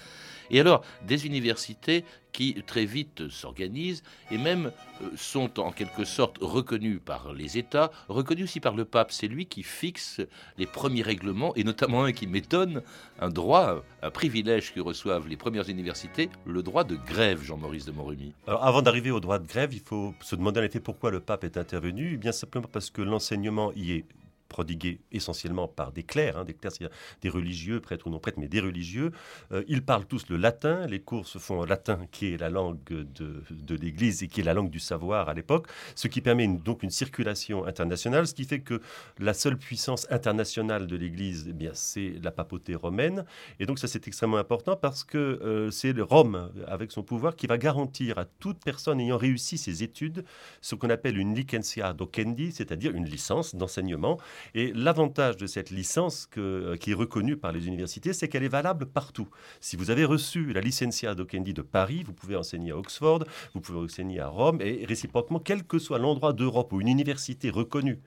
Et 0.51 0.59
alors, 0.59 0.83
des 1.03 1.25
universités 1.25 2.03
qui 2.31 2.55
très 2.65 2.85
vite 2.85 3.29
s'organisent 3.29 4.03
et 4.31 4.37
même 4.37 4.71
euh, 5.01 5.09
sont 5.15 5.59
en 5.59 5.71
quelque 5.71 6.03
sorte 6.03 6.37
reconnus 6.41 6.99
par 7.03 7.33
les 7.33 7.57
États, 7.57 7.91
reconnus 8.07 8.45
aussi 8.45 8.59
par 8.59 8.75
le 8.75 8.85
pape. 8.85 9.11
C'est 9.11 9.27
lui 9.27 9.45
qui 9.45 9.63
fixe 9.63 10.21
les 10.57 10.65
premiers 10.65 11.01
règlements 11.01 11.55
et 11.55 11.63
notamment 11.63 12.03
un 12.03 12.11
qui 12.11 12.27
m'étonne, 12.27 12.81
un 13.19 13.29
droit, 13.29 13.83
un 14.01 14.11
privilège 14.11 14.73
que 14.73 14.79
reçoivent 14.79 15.27
les 15.27 15.37
premières 15.37 15.69
universités, 15.69 16.29
le 16.45 16.61
droit 16.63 16.83
de 16.83 16.95
grève, 16.95 17.43
Jean-Maurice 17.43 17.85
de 17.85 17.91
Morumi. 17.91 18.33
Alors 18.47 18.63
avant 18.63 18.81
d'arriver 18.81 19.11
au 19.11 19.19
droit 19.19 19.39
de 19.39 19.47
grève, 19.47 19.73
il 19.73 19.81
faut 19.81 20.13
se 20.21 20.35
demander 20.35 20.59
en 20.61 20.63
effet 20.63 20.79
pourquoi 20.79 21.11
le 21.11 21.19
pape 21.19 21.43
est 21.43 21.57
intervenu. 21.57 22.13
Eh 22.13 22.17
bien 22.17 22.31
simplement 22.31 22.67
parce 22.71 22.89
que 22.89 23.01
l'enseignement 23.01 23.71
y 23.75 23.93
est 23.93 24.05
prodigués 24.49 24.99
essentiellement 25.11 25.67
par 25.67 25.91
des 25.91 26.03
clercs, 26.03 26.37
hein, 26.37 26.43
des 26.43 26.53
clercs, 26.53 26.89
des 27.21 27.29
religieux, 27.29 27.79
prêtres 27.79 28.07
ou 28.07 28.09
non 28.09 28.19
prêtres, 28.19 28.39
mais 28.39 28.47
des 28.47 28.59
religieux. 28.59 29.11
Euh, 29.51 29.63
ils 29.67 29.83
parlent 29.83 30.05
tous 30.05 30.27
le 30.29 30.37
latin, 30.37 30.85
les 30.87 30.99
cours 30.99 31.27
se 31.27 31.37
font 31.37 31.61
en 31.61 31.65
latin, 31.65 31.99
qui 32.11 32.33
est 32.33 32.37
la 32.37 32.49
langue 32.49 32.83
de, 32.83 33.75
l'Église 33.75 34.23
et 34.23 34.27
qui 34.27 34.41
est 34.41 34.43
la 34.43 34.53
langue 34.53 34.69
du 34.69 34.79
savoir 34.79 35.29
à 35.29 35.33
l'époque, 35.33 35.67
ce 35.95 36.07
qui 36.07 36.19
permet 36.21 36.47
donc 36.47 36.83
une 36.83 36.89
circulation 36.89 37.65
internationale, 37.65 38.27
ce 38.27 38.33
qui 38.33 38.43
fait 38.43 38.59
que 38.59 38.81
la 39.19 39.33
seule 39.33 39.57
puissance 39.57 40.07
internationale 40.09 40.87
de 40.87 40.95
l'Église, 40.95 41.45
eh 41.49 41.53
bien, 41.53 41.71
c'est 41.73 42.15
la 42.21 42.31
papauté 42.31 42.75
romaine. 42.75 43.25
Et 43.59 43.65
donc 43.65 43.79
ça, 43.79 43.87
c'est 43.87 44.07
extrêmement 44.07 44.37
important 44.37 44.75
parce 44.75 45.03
que 45.03 45.17
euh, 45.17 45.71
c'est 45.71 45.93
Rome, 45.99 46.51
avec 46.67 46.91
son 46.91 47.03
pouvoir, 47.03 47.35
qui 47.35 47.47
va 47.47 47.57
garantir 47.57 48.17
à 48.17 48.25
toute 48.25 48.63
personne 48.63 48.99
ayant 48.99 49.17
réussi 49.17 49.57
ses 49.57 49.83
études 49.83 50.23
ce 50.61 50.75
qu'on 50.75 50.89
appelle 50.89 51.17
une 51.17 51.35
licencia 51.35 51.93
docendi, 51.93 52.51
c'est-à-dire 52.51 52.95
une 52.95 53.05
licence 53.05 53.55
d'enseignement 53.55 54.17
et 54.53 54.71
l'avantage 54.73 55.37
de 55.37 55.47
cette 55.47 55.69
licence 55.69 56.27
euh, 56.37 56.75
qui 56.77 56.91
est 56.91 56.95
reconnue 56.95 57.37
par 57.37 57.51
les 57.51 57.67
universités, 57.67 58.13
c'est 58.13 58.27
qu'elle 58.27 58.43
est 58.43 58.47
valable 58.47 58.85
partout. 58.85 59.27
Si 59.61 59.75
vous 59.75 59.91
avez 59.91 60.05
reçu 60.05 60.53
la 60.53 60.61
licencia 60.61 61.15
Dockendi 61.15 61.53
de 61.53 61.61
Paris, 61.61 62.03
vous 62.05 62.13
pouvez 62.13 62.35
enseigner 62.35 62.71
à 62.71 62.77
Oxford, 62.77 63.23
vous 63.53 63.61
pouvez 63.61 63.79
enseigner 63.79 64.19
à 64.19 64.27
Rome, 64.27 64.61
et 64.61 64.85
réciproquement, 64.85 65.39
quel 65.39 65.63
que 65.63 65.79
soit 65.79 65.99
l'endroit 65.99 66.33
d'Europe 66.33 66.73
où 66.73 66.81
une 66.81 66.87
université 66.87 67.49
reconnue 67.49 67.99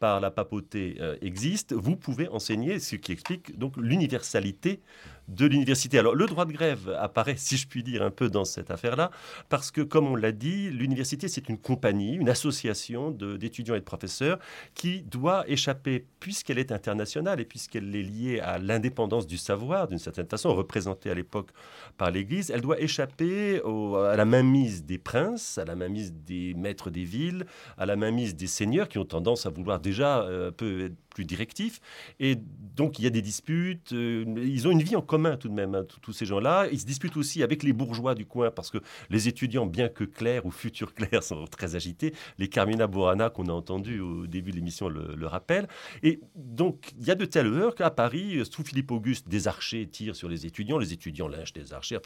par 0.00 0.20
la 0.20 0.30
papauté 0.30 0.96
euh, 1.00 1.16
existe, 1.22 1.72
vous 1.72 1.96
pouvez 1.96 2.28
enseigner, 2.28 2.78
ce 2.78 2.96
qui 2.96 3.12
explique 3.12 3.58
donc 3.58 3.76
l'universalité 3.76 4.80
de 5.28 5.46
l'université. 5.46 5.98
Alors 5.98 6.14
le 6.14 6.26
droit 6.26 6.44
de 6.44 6.52
grève 6.52 6.94
apparaît, 6.98 7.36
si 7.36 7.56
je 7.56 7.66
puis 7.66 7.82
dire, 7.82 8.02
un 8.02 8.10
peu 8.10 8.28
dans 8.28 8.44
cette 8.44 8.70
affaire-là, 8.70 9.10
parce 9.48 9.70
que, 9.70 9.80
comme 9.80 10.06
on 10.06 10.16
l'a 10.16 10.32
dit, 10.32 10.70
l'université, 10.70 11.28
c'est 11.28 11.48
une 11.48 11.58
compagnie, 11.58 12.14
une 12.14 12.28
association 12.28 13.10
d'étudiants 13.10 13.74
et 13.74 13.80
de 13.80 13.84
professeurs 13.84 14.38
qui 14.74 15.02
doit 15.02 15.48
échapper, 15.48 16.06
puisqu'elle 16.20 16.58
est 16.58 16.72
internationale 16.72 17.40
et 17.40 17.44
puisqu'elle 17.44 17.94
est 17.94 18.02
liée 18.02 18.40
à 18.40 18.58
l'indépendance 18.58 19.26
du 19.26 19.38
savoir, 19.38 19.88
d'une 19.88 19.98
certaine 19.98 20.26
façon, 20.26 20.54
représentée 20.54 21.10
à 21.10 21.14
l'époque 21.14 21.50
par 21.96 22.10
l'Église, 22.10 22.50
elle 22.50 22.60
doit 22.60 22.80
échapper 22.80 23.60
à 23.60 24.16
la 24.16 24.24
mainmise 24.24 24.84
des 24.84 24.98
princes, 24.98 25.58
à 25.58 25.64
la 25.64 25.76
mainmise 25.76 26.12
des 26.12 26.54
maîtres 26.54 26.90
des 26.90 27.04
villes, 27.04 27.46
à 27.78 27.86
la 27.86 27.96
mainmise 27.96 28.36
des 28.36 28.46
seigneurs 28.46 28.88
qui 28.88 28.98
ont 28.98 29.04
tendance 29.04 29.46
à 29.46 29.50
vouloir 29.50 29.80
déjà 29.80 30.22
euh, 30.22 30.48
un 30.48 30.52
peu 30.52 30.86
être 30.86 30.96
plus 31.10 31.24
directifs. 31.24 31.80
Et 32.20 32.36
donc, 32.76 32.98
il 32.98 33.04
y 33.04 33.06
a 33.06 33.10
des 33.10 33.22
disputes. 33.22 33.92
Euh, 33.92 34.24
ils 34.36 34.66
ont 34.66 34.70
une 34.70 34.82
vie 34.82 34.96
en 34.96 35.02
commun 35.14 35.36
tout 35.36 35.48
de 35.48 35.54
même, 35.54 35.76
hein, 35.76 35.86
tous 36.02 36.12
ces 36.12 36.26
gens-là. 36.26 36.66
Ils 36.72 36.80
se 36.80 36.86
disputent 36.86 37.16
aussi 37.16 37.44
avec 37.44 37.62
les 37.62 37.72
bourgeois 37.72 38.16
du 38.16 38.26
coin 38.26 38.50
parce 38.50 38.68
que 38.68 38.78
les 39.10 39.28
étudiants, 39.28 39.64
bien 39.64 39.88
que 39.88 40.02
clairs 40.02 40.44
ou 40.44 40.50
futurs 40.50 40.92
clairs, 40.98 41.22
sont 41.22 41.44
très 41.46 41.76
agités. 41.76 42.12
Les 42.38 42.48
Carmina 42.48 42.88
Burana 42.88 43.30
qu'on 43.30 43.46
a 43.46 43.52
entendu 43.52 44.00
au 44.00 44.26
début 44.26 44.50
de 44.50 44.56
l'émission 44.56 44.88
le, 44.88 45.14
le 45.14 45.26
rappellent. 45.28 45.68
Et 46.02 46.18
donc, 46.34 46.94
il 46.98 47.06
y 47.06 47.12
a 47.12 47.14
de 47.14 47.24
telles 47.24 47.46
heures 47.46 47.76
qu'à 47.76 47.90
Paris, 47.90 48.42
sous 48.50 48.64
Philippe 48.64 48.90
Auguste, 48.90 49.28
des 49.28 49.46
archers 49.46 49.86
tirent 49.86 50.16
sur 50.16 50.28
les 50.28 50.46
étudiants. 50.46 50.78
Les 50.78 50.92
étudiants 50.92 51.28
lynchent 51.28 51.52
des 51.52 51.72
archers. 51.72 51.98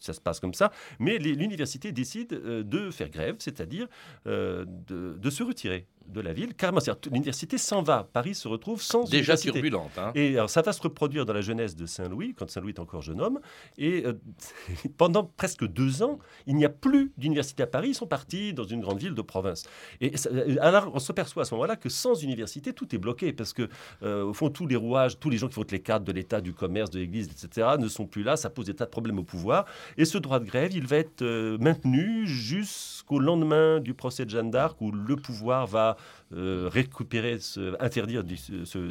Ça 0.00 0.12
se 0.12 0.20
passe 0.20 0.40
comme 0.40 0.54
ça. 0.54 0.72
Mais 0.98 1.18
l'université 1.18 1.92
décide 1.92 2.32
euh, 2.32 2.64
de 2.64 2.90
faire 2.90 3.08
grève, 3.08 3.36
c'est-à-dire 3.38 3.86
euh, 4.26 4.64
de 4.66 5.30
se 5.30 5.44
retirer 5.44 5.86
de 6.08 6.20
la 6.20 6.32
ville. 6.32 6.54
Carrément, 6.54 6.80
l'université 7.10 7.58
s'en 7.58 7.82
va. 7.82 8.08
Paris 8.12 8.34
se 8.34 8.48
retrouve 8.48 8.82
sans 8.82 9.08
Déjà 9.08 9.36
turbulente. 9.36 9.90
Hein. 9.98 10.12
Et 10.14 10.36
alors, 10.36 10.50
ça 10.50 10.62
va 10.62 10.72
se 10.72 10.80
reproduire 10.80 11.26
dans 11.26 11.32
la 11.32 11.40
jeunesse 11.40 11.76
de 11.76 11.86
Saint-Louis, 11.86 12.34
quand 12.34 12.48
Saint-Louis 12.50 12.72
est 12.72 12.80
encore 12.80 13.02
jeune 13.02 13.20
homme. 13.20 13.40
Et 13.76 14.04
euh, 14.06 14.14
pendant 14.96 15.24
presque 15.24 15.66
deux 15.66 16.02
ans, 16.02 16.18
il 16.46 16.56
n'y 16.56 16.64
a 16.64 16.68
plus 16.68 17.12
d'université 17.16 17.62
à 17.62 17.66
Paris. 17.66 17.90
Ils 17.90 17.94
sont 17.94 18.06
partis 18.06 18.52
dans 18.54 18.64
une 18.64 18.80
grande 18.80 18.98
ville 18.98 19.14
de 19.14 19.22
province. 19.22 19.64
Et 20.00 20.12
euh, 20.32 20.56
alors, 20.60 20.90
on 20.94 20.98
s'aperçoit 20.98 21.42
à 21.42 21.44
ce 21.44 21.54
moment-là 21.54 21.76
que 21.76 21.88
sans 21.88 22.22
université, 22.22 22.72
tout 22.72 22.94
est 22.94 22.98
bloqué. 22.98 23.32
Parce 23.32 23.52
que, 23.52 23.68
euh, 24.02 24.24
au 24.24 24.32
fond, 24.32 24.50
tous 24.50 24.66
les 24.66 24.76
rouages, 24.76 25.18
tous 25.18 25.30
les 25.30 25.38
gens 25.38 25.48
qui 25.48 25.54
font 25.54 25.64
les 25.70 25.80
cadres 25.80 26.04
de 26.04 26.12
l'État, 26.12 26.40
du 26.40 26.52
commerce, 26.52 26.90
de 26.90 26.98
l'Église, 26.98 27.28
etc., 27.28 27.68
ne 27.78 27.88
sont 27.88 28.06
plus 28.06 28.22
là. 28.22 28.36
Ça 28.36 28.50
pose 28.50 28.66
des 28.66 28.74
tas 28.74 28.86
de 28.86 28.90
problèmes 28.90 29.18
au 29.18 29.24
pouvoir. 29.24 29.66
Et 29.96 30.04
ce 30.04 30.18
droit 30.18 30.40
de 30.40 30.44
grève, 30.44 30.72
il 30.72 30.86
va 30.86 30.96
être 30.96 31.24
maintenu 31.58 32.26
jusqu'au 33.08 33.20
lendemain 33.20 33.80
du 33.80 33.94
procès 33.94 34.26
de 34.26 34.30
Jeanne 34.30 34.50
d'Arc, 34.50 34.78
où 34.82 34.92
le 34.92 35.16
pouvoir 35.16 35.66
va 35.66 35.96
récupérer, 36.30 37.38
interdire 37.80 38.22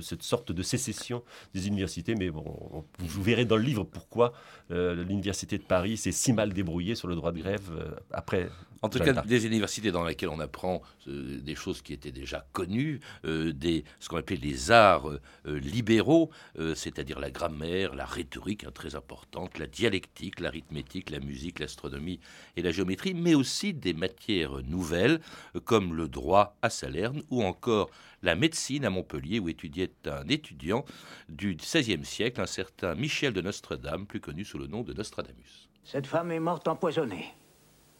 cette 0.02 0.24
sorte 0.24 0.52
de 0.52 0.64
sécession 0.64 1.24
des 1.54 1.68
universités. 1.68 2.16
Mais 2.16 2.30
bon, 2.30 2.86
vous 3.00 3.24
verrez 3.24 3.46
dans 3.46 3.58
le 3.58 3.64
livre 3.64 3.84
pourquoi 3.84 4.34
euh, 4.72 5.04
l'université 5.04 5.58
de 5.58 5.64
Paris 5.64 5.98
s'est 5.98 6.12
si 6.12 6.34
mal 6.34 6.54
débrouillée 6.54 6.96
sur 6.96 7.08
le 7.08 7.16
droit 7.16 7.32
de 7.32 7.40
grève 7.40 7.70
euh, 7.72 7.92
après. 8.12 8.50
En 8.84 8.90
tout 8.90 9.00
cas, 9.00 9.12
des 9.24 9.48
universités 9.48 9.92
dans 9.92 10.04
lesquelles 10.04 10.30
on 10.30 10.40
apprend 10.40 10.84
euh, 11.08 11.40
des 11.40 11.56
choses 11.56 11.82
qui 11.82 11.94
étaient 11.94 12.12
déjà 12.12 12.46
connues, 12.54 13.00
des, 13.24 13.84
ce 14.00 14.08
qu'on 14.08 14.18
appelait 14.18 14.38
les 14.38 14.70
arts 14.70 15.10
libéraux, 15.46 16.30
c'est-à-dire 16.76 17.20
la 17.20 17.32
grammaire, 17.32 17.96
la 17.96 18.06
rhétorique 18.06 18.66
hein, 18.66 18.72
très 18.72 18.94
importante, 18.94 19.58
la 19.58 19.66
dialectique, 19.66 20.40
l'arithmétique, 20.40 21.10
la 21.10 21.20
musique, 21.20 21.58
l'astronomie 21.58 22.20
et 22.56 22.62
la 22.62 22.72
géométrie, 22.72 23.16
mais 23.16 23.34
aussi 23.34 23.74
des 23.74 23.94
matières 23.94 24.62
nouvelles 24.68 25.22
comme 25.66 25.96
le 25.96 26.08
droit 26.08 26.56
à 26.62 26.70
Salerne 26.70 27.24
ou 27.30 27.44
encore 27.44 27.90
la 28.24 28.36
médecine 28.36 28.86
à 28.86 28.90
Montpellier, 28.90 29.40
où 29.40 29.50
étudiait 29.50 29.92
un 30.06 30.28
étudiant 30.28 30.86
du 31.30 31.56
XVIe 31.56 32.04
siècle, 32.04 32.42
un 32.42 32.48
certain 32.48 32.96
Michel 32.96 33.34
de 33.34 33.42
Nostredame, 33.42 34.06
plus 34.06 34.20
connu 34.20 34.44
sous 34.44 34.58
le 34.58 34.68
nom 34.68 34.82
de 34.82 34.94
Nostradamus. 34.94 35.70
Cette 35.84 36.08
femme 36.08 36.32
est 36.32 36.40
morte 36.40 36.68
empoisonnée. 36.68 37.34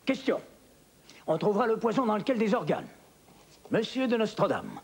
Question. 0.06 0.40
On 1.28 1.38
trouvera 1.38 1.68
le 1.68 1.78
poison 1.78 2.06
dans 2.06 2.18
lequel 2.18 2.38
des 2.38 2.54
organes. 2.54 2.88
Monsieur 3.72 4.08
de 4.08 4.16
Nostradame, 4.16 4.80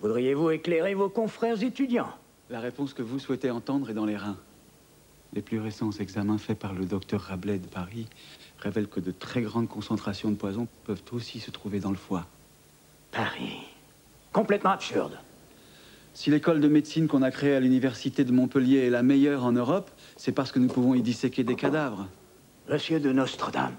voudriez-vous 0.00 0.50
éclairer 0.50 0.94
vos 0.94 1.08
confrères 1.08 1.62
étudiants? 1.62 2.12
La 2.50 2.60
réponse 2.60 2.94
que 2.94 3.02
vous 3.02 3.18
souhaitez 3.18 3.50
entendre 3.50 3.90
est 3.90 3.94
dans 3.94 4.04
les 4.04 4.16
reins. 4.16 4.38
Les 5.32 5.42
plus 5.42 5.58
récents 5.58 5.90
examens 5.90 6.38
faits 6.38 6.58
par 6.58 6.72
le 6.72 6.84
docteur 6.86 7.20
Rabelais 7.20 7.58
de 7.58 7.66
Paris 7.66 8.06
révèlent 8.58 8.88
que 8.88 9.00
de 9.00 9.10
très 9.10 9.42
grandes 9.42 9.68
concentrations 9.68 10.30
de 10.30 10.36
poison 10.36 10.68
peuvent 10.84 11.02
aussi 11.12 11.40
se 11.40 11.50
trouver 11.50 11.80
dans 11.80 11.90
le 11.90 11.96
foie. 11.96 12.26
Paris 13.10 13.58
complètement 14.36 14.72
absurde. 14.72 15.18
Si 16.12 16.30
l'école 16.30 16.60
de 16.60 16.68
médecine 16.68 17.08
qu'on 17.08 17.22
a 17.22 17.30
créée 17.30 17.56
à 17.56 17.60
l'université 17.60 18.22
de 18.22 18.32
Montpellier 18.32 18.80
est 18.80 18.90
la 18.90 19.02
meilleure 19.02 19.46
en 19.46 19.52
Europe, 19.52 19.90
c'est 20.18 20.32
parce 20.32 20.52
que 20.52 20.58
nous 20.58 20.68
pouvons 20.68 20.92
y 20.92 21.00
disséquer 21.00 21.42
des 21.42 21.54
cadavres. 21.54 22.06
Monsieur 22.68 23.00
de 23.00 23.12
Nostradame, 23.12 23.72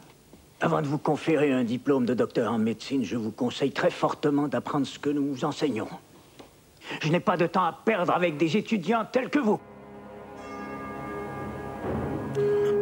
avant 0.59 0.81
de 0.81 0.87
vous 0.87 0.97
conférer 0.97 1.53
un 1.53 1.63
diplôme 1.63 2.07
de 2.07 2.15
docteur 2.15 2.51
en 2.51 2.57
médecine, 2.57 3.03
je 3.03 3.17
vous 3.17 3.29
conseille 3.29 3.71
très 3.71 3.91
fortement 3.91 4.47
d'apprendre 4.47 4.87
ce 4.87 4.97
que 4.97 5.11
nous 5.11 5.31
vous 5.31 5.45
enseignons. 5.45 5.89
Je 7.01 7.09
n'ai 7.09 7.19
pas 7.19 7.37
de 7.37 7.45
temps 7.45 7.65
à 7.65 7.79
perdre 7.85 8.13
avec 8.13 8.37
des 8.37 8.57
étudiants 8.57 9.05
tels 9.11 9.29
que 9.29 9.37
vous. 9.37 9.59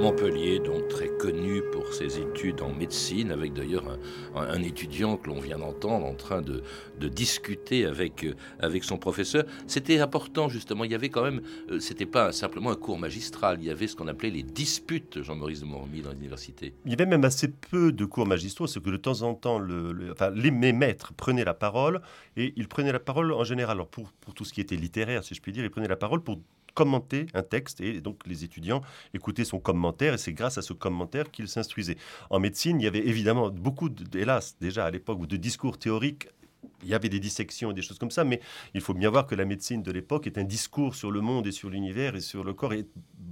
Montpellier, 0.05 0.59
donc 0.59 0.88
très 0.88 1.07
connu 1.07 1.63
pour 1.71 1.91
ses 1.91 2.19
études 2.19 2.62
en 2.62 2.71
médecine, 2.71 3.31
avec 3.31 3.53
d'ailleurs 3.53 3.97
un, 4.35 4.62
étudiant 4.62 5.17
que 5.17 5.29
l'on 5.29 5.39
vient 5.39 5.57
d'entendre 5.57 6.05
en 6.05 6.13
train 6.13 6.43
de, 6.43 6.62
discuter 7.07 7.88
avec, 7.88 8.24
euh, 8.24 8.35
avec 8.59 8.83
son 8.83 9.00
professeur. 9.00 9.45
C'était 9.65 10.00
important 10.00 10.47
justement, 10.47 10.83
il 10.83 10.91
y 10.91 10.95
avait 10.95 11.09
quand 11.09 11.24
même, 11.24 11.41
euh, 11.71 11.79
c'était 11.79 12.05
pas 12.05 12.31
simplement 12.31 12.69
un 12.69 12.75
cours 12.75 13.00
magistral, 13.00 13.57
il 13.59 13.65
y 13.65 13.71
avait 13.71 13.88
ce 13.88 13.95
qu'on 13.95 14.07
appelait 14.07 14.29
les 14.29 14.43
disputes, 14.43 15.24
Jean-Maurice 15.24 15.62
de 15.62 15.65
Mormy, 15.65 16.01
dans 16.01 16.12
l'université. 16.12 16.75
Il 16.85 16.91
y 16.91 16.93
avait 16.93 17.07
même 17.07 17.25
assez 17.25 17.47
peu 17.47 17.91
de 17.91 18.05
cours 18.05 18.27
magistraux, 18.27 18.67
c'est 18.67 18.83
que 18.83 18.91
de 18.91 18.97
temps 18.97 19.24
en 19.24 19.33
temps, 19.33 19.57
le, 19.57 20.12
enfin, 20.12 20.29
les, 20.29 20.51
mes 20.51 20.71
maîtres 20.71 21.13
prenaient 21.15 21.45
la 21.45 21.55
parole, 21.55 22.00
et 22.38 22.53
ils 22.57 22.67
prenaient 22.67 22.91
la 22.91 23.00
parole 23.00 23.33
en 23.33 23.43
général, 23.43 23.81
pour 23.89 24.35
tout 24.35 24.45
ce 24.45 24.53
qui 24.53 24.62
était 24.62 24.75
littéraire, 24.75 25.24
si 25.24 25.33
je 25.33 25.41
puis 25.41 25.51
dire, 25.51 25.63
ils 25.63 25.71
prenaient 25.71 25.88
la 25.88 25.95
parole 25.95 26.21
pour 26.21 26.38
commenter 26.75 27.25
un 27.34 27.41
texte 27.41 27.82
et 27.82 28.01
donc 28.01 28.20
les 28.27 28.44
étudiants 28.44 28.82
écoutaient 29.15 29.46
son 29.46 29.60
commentaire 29.60 30.13
et 30.13 30.17
c'est 30.20 30.34
grâce 30.34 30.60
à 30.60 30.62
ce 30.62 30.74
commentaire 30.74 31.32
qu'ils 31.32 31.48
s'instruisaient. 31.48 31.98
En 32.29 32.39
médecine, 32.39 32.79
il 32.79 32.84
y 32.84 32.88
avait 32.88 33.08
évidemment 33.08 33.50
beaucoup, 33.50 33.89
hélas, 34.13 34.55
déjà 34.62 34.86
à 34.86 34.91
l'époque, 34.91 35.25
de 35.25 35.38
discours 35.38 35.79
théoriques 35.79 36.27
il 36.84 36.89
y 36.89 36.94
avait 36.94 37.10
des 37.10 37.20
dissections 37.20 37.72
et 37.72 37.74
des 37.74 37.82
choses 37.82 37.98
comme 37.98 38.12
ça, 38.12 38.24
mais 38.24 38.39
il 38.74 38.82
faut 38.82 38.94
bien 38.94 39.10
voir 39.10 39.27
que 39.27 39.36
la 39.36 39.46
médecine 39.46 39.82
de 39.82 39.91
l'époque 39.91 40.27
est 40.27 40.38
un 40.38 40.44
discours 40.44 40.96
sur 40.96 41.12
le 41.12 41.22
monde 41.22 41.48
et 41.48 41.51
sur 41.51 41.70
l'univers 41.70 42.15
et 42.15 42.22
sur 42.22 42.44
le 42.44 42.53
corps 42.53 42.74
et 42.74 42.86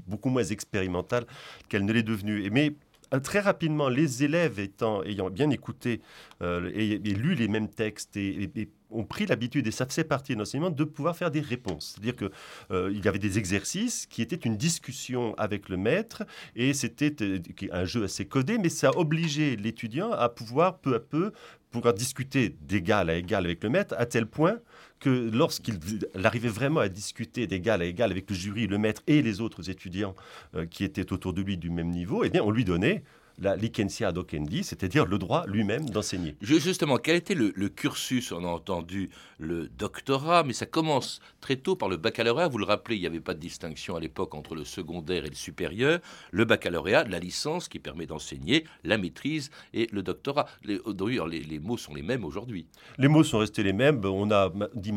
beaucoup 0.08 0.30
moins 0.30 0.44
expérimental 0.44 1.26
qu'elle 1.70 1.86
ne 1.86 1.94
l'est 1.94 2.04
devenue. 2.04 2.50
Mais 2.52 2.74
très 3.20 3.40
rapidement, 3.40 3.90
les 3.90 4.24
élèves 4.24 4.60
étant, 4.60 5.04
ayant 5.04 5.30
bien 5.30 5.50
écouté 5.50 6.02
euh, 6.42 6.72
et, 6.74 6.98
lu 6.98 7.36
les 7.36 7.48
mêmes 7.48 7.70
textes 7.70 8.18
et 8.18 8.50
ont 8.94 9.04
pris 9.04 9.26
l'habitude, 9.26 9.68
et 9.68 9.72
ça 9.72 9.86
faisait 9.86 10.04
partie 10.04 10.34
de 10.34 10.40
l'enseignement, 10.40 10.70
de 10.70 10.84
pouvoir 10.84 11.16
faire 11.16 11.32
des 11.32 11.42
réponses. 11.42 11.94
C'est-à-dire 11.94 12.16
qu'il 12.16 12.30
euh, 12.72 12.92
y 13.04 13.08
avait 13.08 13.20
des 13.20 13.38
exercices 13.38 14.06
qui 14.06 14.22
étaient 14.22 14.36
une 14.36 14.58
discussion 14.58 15.34
avec 15.36 15.70
le 15.70 15.78
maître, 15.78 16.24
et 16.56 16.74
c'était 16.74 17.16
euh, 17.22 17.40
un 17.72 17.86
jeu 17.86 18.04
assez 18.04 18.26
codé, 18.26 18.58
mais 18.58 18.70
ça 18.70 18.92
obligeait 18.98 19.56
l'étudiant 19.56 20.12
à 20.12 20.30
pouvoir 20.30 20.80
peu 20.80 20.96
à 20.96 21.00
peu 21.00 21.32
pouvoir 21.74 21.94
discuter 21.94 22.56
d'égal 22.62 23.10
à 23.10 23.16
égal 23.16 23.46
avec 23.46 23.64
le 23.64 23.70
maître, 23.70 23.96
à 23.98 24.06
tel 24.06 24.28
point 24.28 24.60
que 25.00 25.10
lorsqu'il 25.10 25.80
arrivait 26.24 26.48
vraiment 26.48 26.80
à 26.80 26.88
discuter 26.88 27.48
d'égal 27.48 27.82
à 27.82 27.86
égal 27.86 28.12
avec 28.12 28.30
le 28.30 28.36
jury, 28.36 28.68
le 28.68 28.78
maître 28.78 29.02
et 29.08 29.22
les 29.22 29.42
autres 29.42 29.70
étudiants 29.70 30.16
euh, 30.56 30.66
qui 30.66 30.86
étaient 30.86 31.12
autour 31.12 31.34
de 31.34 31.42
lui 31.42 31.58
du 31.58 31.70
même 31.70 31.90
niveau, 31.90 32.24
eh 32.24 32.30
bien, 32.30 32.44
on 32.44 32.52
lui 32.52 32.64
donnait 32.64 33.04
la 33.40 33.56
licencia 33.56 34.12
docendi, 34.12 34.64
c'est-à-dire 34.64 35.06
le 35.06 35.18
droit 35.18 35.46
lui-même 35.48 35.90
d'enseigner. 35.90 36.36
Justement, 36.42 36.98
quel 36.98 37.16
était 37.16 37.36
le, 37.36 37.52
cursus? 37.70 38.32
On 38.32 38.44
a 38.44 38.48
entendu 38.48 39.10
le 39.40 39.68
doctorat, 39.68 40.44
mais 40.44 40.54
ça 40.54 40.66
commence 40.66 41.20
très 41.42 41.56
tôt 41.56 41.76
par 41.76 41.90
le 41.90 41.98
baccalauréat. 41.98 42.48
Vous 42.48 42.58
le 42.58 42.66
rappelez, 42.66 42.96
il 42.96 43.02
n'y 43.02 43.08
avait 43.08 43.20
pas 43.20 43.34
de 43.34 43.40
distinction 43.40 43.96
à 43.96 44.00
l'époque 44.00 44.36
entre 44.36 44.56
le 44.56 44.64
secondaire 44.64 45.26
et 45.26 45.30
le 45.30 45.36
supérieur. 45.36 46.00
Le 46.32 46.46
baccalauréat, 46.46 47.06
la 47.06 47.20
licence 47.20 47.68
qui 47.68 47.80
permet 47.80 48.06
d'enseigner, 48.06 48.66
la 48.84 48.98
maîtrise 48.98 49.50
et 49.74 49.88
le 49.92 50.04
doctorat. 50.04 50.48
D'ailleurs, 50.64 51.28
les, 51.28 51.60
mots 51.60 51.78
sont 51.78 51.94
les 51.94 52.04
mêmes 52.04 52.24
aujourd'hui. 52.24 52.68
Les 52.98 53.08
mots 53.08 53.24
sont 53.24 53.40
restés 53.40 53.64
les 53.64 53.74
mêmes. 53.74 54.02
On, 54.04 54.32
a, 54.32 54.52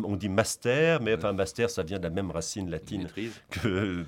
on 0.05 0.17
dit 0.17 0.29
master, 0.29 1.01
mais 1.01 1.15
enfin, 1.15 1.33
master, 1.33 1.71
ça 1.71 1.83
vient 1.83 1.99
de 1.99 2.05
la 2.05 2.11
même 2.11 2.31
racine 2.31 2.71
latine 2.71 3.09
que, 3.51 4.05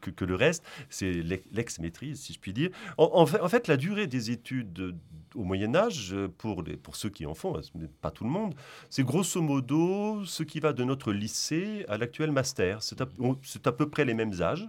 que, 0.00 0.24
le 0.24 0.34
reste. 0.34 0.64
C'est 0.88 1.12
l'ex-maîtrise, 1.52 2.20
si 2.20 2.34
je 2.34 2.38
puis 2.38 2.52
dire. 2.52 2.70
En, 2.98 3.26
fait, 3.26 3.40
en 3.40 3.48
fait 3.48 3.69
la 3.70 3.76
durée 3.76 4.06
des 4.06 4.30
études 4.30 4.96
au 5.34 5.44
Moyen 5.44 5.74
Âge, 5.76 6.14
pour, 6.38 6.62
les, 6.62 6.76
pour 6.76 6.96
ceux 6.96 7.08
qui 7.08 7.24
en 7.24 7.34
font, 7.34 7.54
pas 8.00 8.10
tout 8.10 8.24
le 8.24 8.30
monde, 8.30 8.54
c'est 8.88 9.04
grosso 9.04 9.40
modo 9.40 10.24
ce 10.24 10.42
qui 10.42 10.58
va 10.58 10.72
de 10.72 10.82
notre 10.82 11.12
lycée 11.12 11.84
à 11.88 11.96
l'actuel 11.98 12.32
master. 12.32 12.82
C'est 12.82 13.00
à, 13.00 13.72
peu 13.72 13.88
près 13.88 14.04
les 14.04 14.14
mêmes 14.14 14.42
âges. 14.42 14.68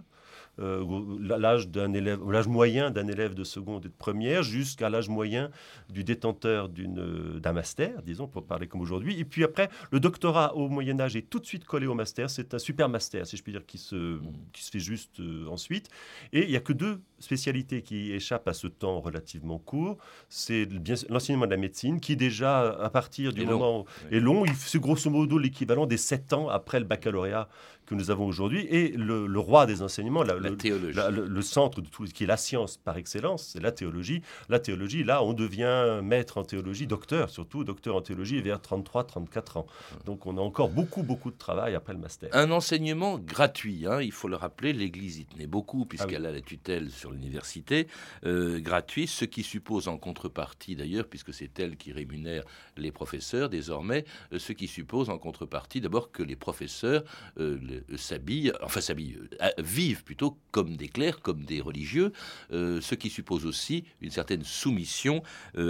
Euh, 0.60 0.84
l'âge 1.20 1.70
d'un 1.70 1.94
élève, 1.94 2.20
l'âge 2.30 2.48
moyen 2.48 2.92
d'un 2.92 3.08
élève 3.08 3.34
de 3.34 3.46
seconde 3.46 3.86
et 3.86 3.88
de 3.88 3.94
première, 3.94 4.44
jusqu'à 4.44 4.90
l'âge 4.90 5.08
moyen 5.08 5.50
du 5.90 6.04
détenteur 6.04 6.70
d'un 6.70 7.54
master, 7.54 8.02
disons, 8.04 8.28
pour 8.28 8.46
parler 8.46 8.68
comme 8.68 8.82
aujourd'hui. 8.82 9.18
Et 9.18 9.24
puis 9.24 9.46
après, 9.46 9.70
le 9.92 10.02
doctorat 10.02 10.56
au 10.56 10.68
Moyen 10.68 11.00
Âge 11.00 11.16
est 11.16 11.28
tout 11.30 11.40
de 11.40 11.46
suite 11.46 11.64
collé 11.64 11.88
au 11.88 11.96
master. 11.96 12.30
C'est 12.30 12.54
un 12.54 12.60
super 12.60 12.90
master, 12.90 13.26
si 13.26 13.38
je 13.38 13.44
puis 13.44 13.54
dire, 13.54 13.66
qui 13.66 13.78
se, 13.78 14.20
qui 14.52 14.64
se 14.64 14.70
fait 14.70 14.80
juste 14.80 15.22
euh, 15.22 15.48
ensuite. 15.48 15.90
Et 16.34 16.44
il 16.44 16.50
n'y 16.50 16.58
a 16.58 16.62
que 16.62 16.74
deux 16.74 17.02
spécialités 17.22 17.82
qui 17.82 18.12
échappent 18.12 18.48
à 18.48 18.54
ce 18.54 18.68
temps 18.68 19.00
relativement 19.00 19.60
court. 19.60 19.98
C'est 20.30 20.68
l'enseignement 21.10 21.46
de 21.46 21.52
la 21.52 21.58
médecine, 21.58 22.00
qui 22.00 22.16
déjà, 22.16 22.72
à 22.82 22.90
partir 22.90 23.34
du 23.34 23.46
moment 23.46 23.86
est 24.12 24.20
long. 24.20 24.44
C'est 24.58 24.80
grosso 24.80 25.10
modo 25.10 25.38
l'équivalent 25.38 25.86
des 25.86 25.98
sept 25.98 26.34
ans 26.34 26.50
après 26.50 26.80
le 26.80 26.86
baccalauréat 26.86 27.48
que 27.86 27.96
nous 27.96 28.12
avons 28.12 28.26
aujourd'hui. 28.26 28.66
Et 28.70 28.90
le, 28.90 29.40
roi 29.40 29.66
des 29.66 29.82
enseignements, 29.82 30.24
la, 30.24 30.36
le, 30.36 30.56
théologie. 30.56 31.00
le, 31.10 31.42
centre 31.42 31.82
de 31.82 31.88
tout, 31.88 32.06
qui 32.06 32.24
est 32.24 32.28
la 32.28 32.38
science 32.38 32.78
par 32.78 32.98
excellence, 32.98 33.50
c'est 33.54 33.60
la 33.62 33.72
théologie. 33.72 34.22
La 34.50 34.60
théologie, 34.60 35.04
là, 35.04 35.24
on 35.24 35.34
devient 35.34 36.00
maître 36.04 36.38
en 36.38 36.44
théologie, 36.44 36.88
docteur 36.88 37.30
surtout, 37.30 37.64
docteur 37.64 37.96
en 37.96 38.02
théologie 38.02 38.42
vers 38.42 38.60
33-34 38.60 39.60
ans. 39.60 39.66
Donc 40.06 40.26
on 40.26 40.38
a 40.38 40.42
encore 40.42 40.70
beaucoup, 40.70 41.04
beaucoup 41.04 41.32
de 41.32 41.38
travail 41.38 41.76
après 41.76 41.94
le 41.94 42.00
master. 42.00 42.30
Un 42.34 42.52
enseignement 42.52 43.18
gratuit, 43.18 43.86
hein, 43.88 44.02
il 44.02 44.12
faut 44.12 44.28
le 44.28 44.36
rappeler, 44.36 44.74
l'Église 44.74 45.20
y 45.20 45.26
tenait 45.26 45.48
beaucoup 45.48 45.86
puisqu'elle 45.86 46.26
ah 46.26 46.30
a 46.30 46.32
la 46.32 46.42
tutelle 46.42 46.90
sur 46.92 47.11
l'université, 47.12 47.88
euh, 48.26 48.60
gratuit, 48.60 49.08
ce 49.08 49.26
qui 49.26 49.44
suppose 49.44 49.88
en 49.88 49.98
contrepartie 49.98 50.76
d'ailleurs, 50.76 51.08
puisque 51.08 51.34
c'est 51.34 51.60
elle 51.60 51.78
qui 51.78 51.92
rémunère 51.92 52.44
les 52.78 52.92
professeurs 52.92 53.50
désormais, 53.50 54.06
euh, 54.34 54.40
ce 54.40 54.54
qui 54.54 54.68
suppose 54.68 55.10
en 55.10 55.18
contrepartie 55.18 55.82
d'abord 55.82 56.12
que 56.12 56.24
les 56.24 56.36
professeurs, 56.36 57.04
euh, 57.38 57.82
s'habillent, 57.96 58.54
enfin 58.62 58.82
s'habillent, 58.82 59.20
vivent 59.58 60.04
plutôt 60.04 60.38
comme 60.52 60.76
des 60.76 60.88
clercs, 60.88 61.22
comme 61.22 61.44
des 61.44 61.62
religieux, 61.62 62.12
ce 62.52 62.96
qui 62.96 63.10
suppose 63.10 63.46
aussi 63.46 63.86
une 64.02 64.12
certaine 64.12 64.44
soumission 64.44 65.24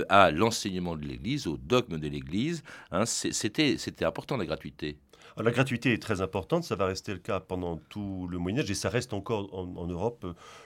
à 0.10 0.31
l'enseignement 0.31 0.95
de 0.95 1.05
l'Église, 1.05 1.48
au 1.48 1.57
dogme 1.57 1.98
de 1.98 2.07
l'Église. 2.07 2.63
Hein. 2.91 3.05
C'était 3.05 4.05
important 4.05 4.38
la 4.38 4.45
gratuité. 4.45 4.98
La 5.38 5.51
gratuité 5.51 5.93
est 5.93 6.01
très 6.01 6.21
importante, 6.21 6.63
ça 6.63 6.75
va 6.75 6.85
rester 6.85 7.13
le 7.13 7.19
cas 7.19 7.39
pendant 7.39 7.77
tout 7.89 8.27
le 8.29 8.38
Moyen 8.38 8.59
Âge 8.59 8.71
et 8.71 8.75
ça 8.75 8.89
reste 8.89 9.13
encore 9.13 9.53
en 9.53 9.88
Europe 9.88 10.25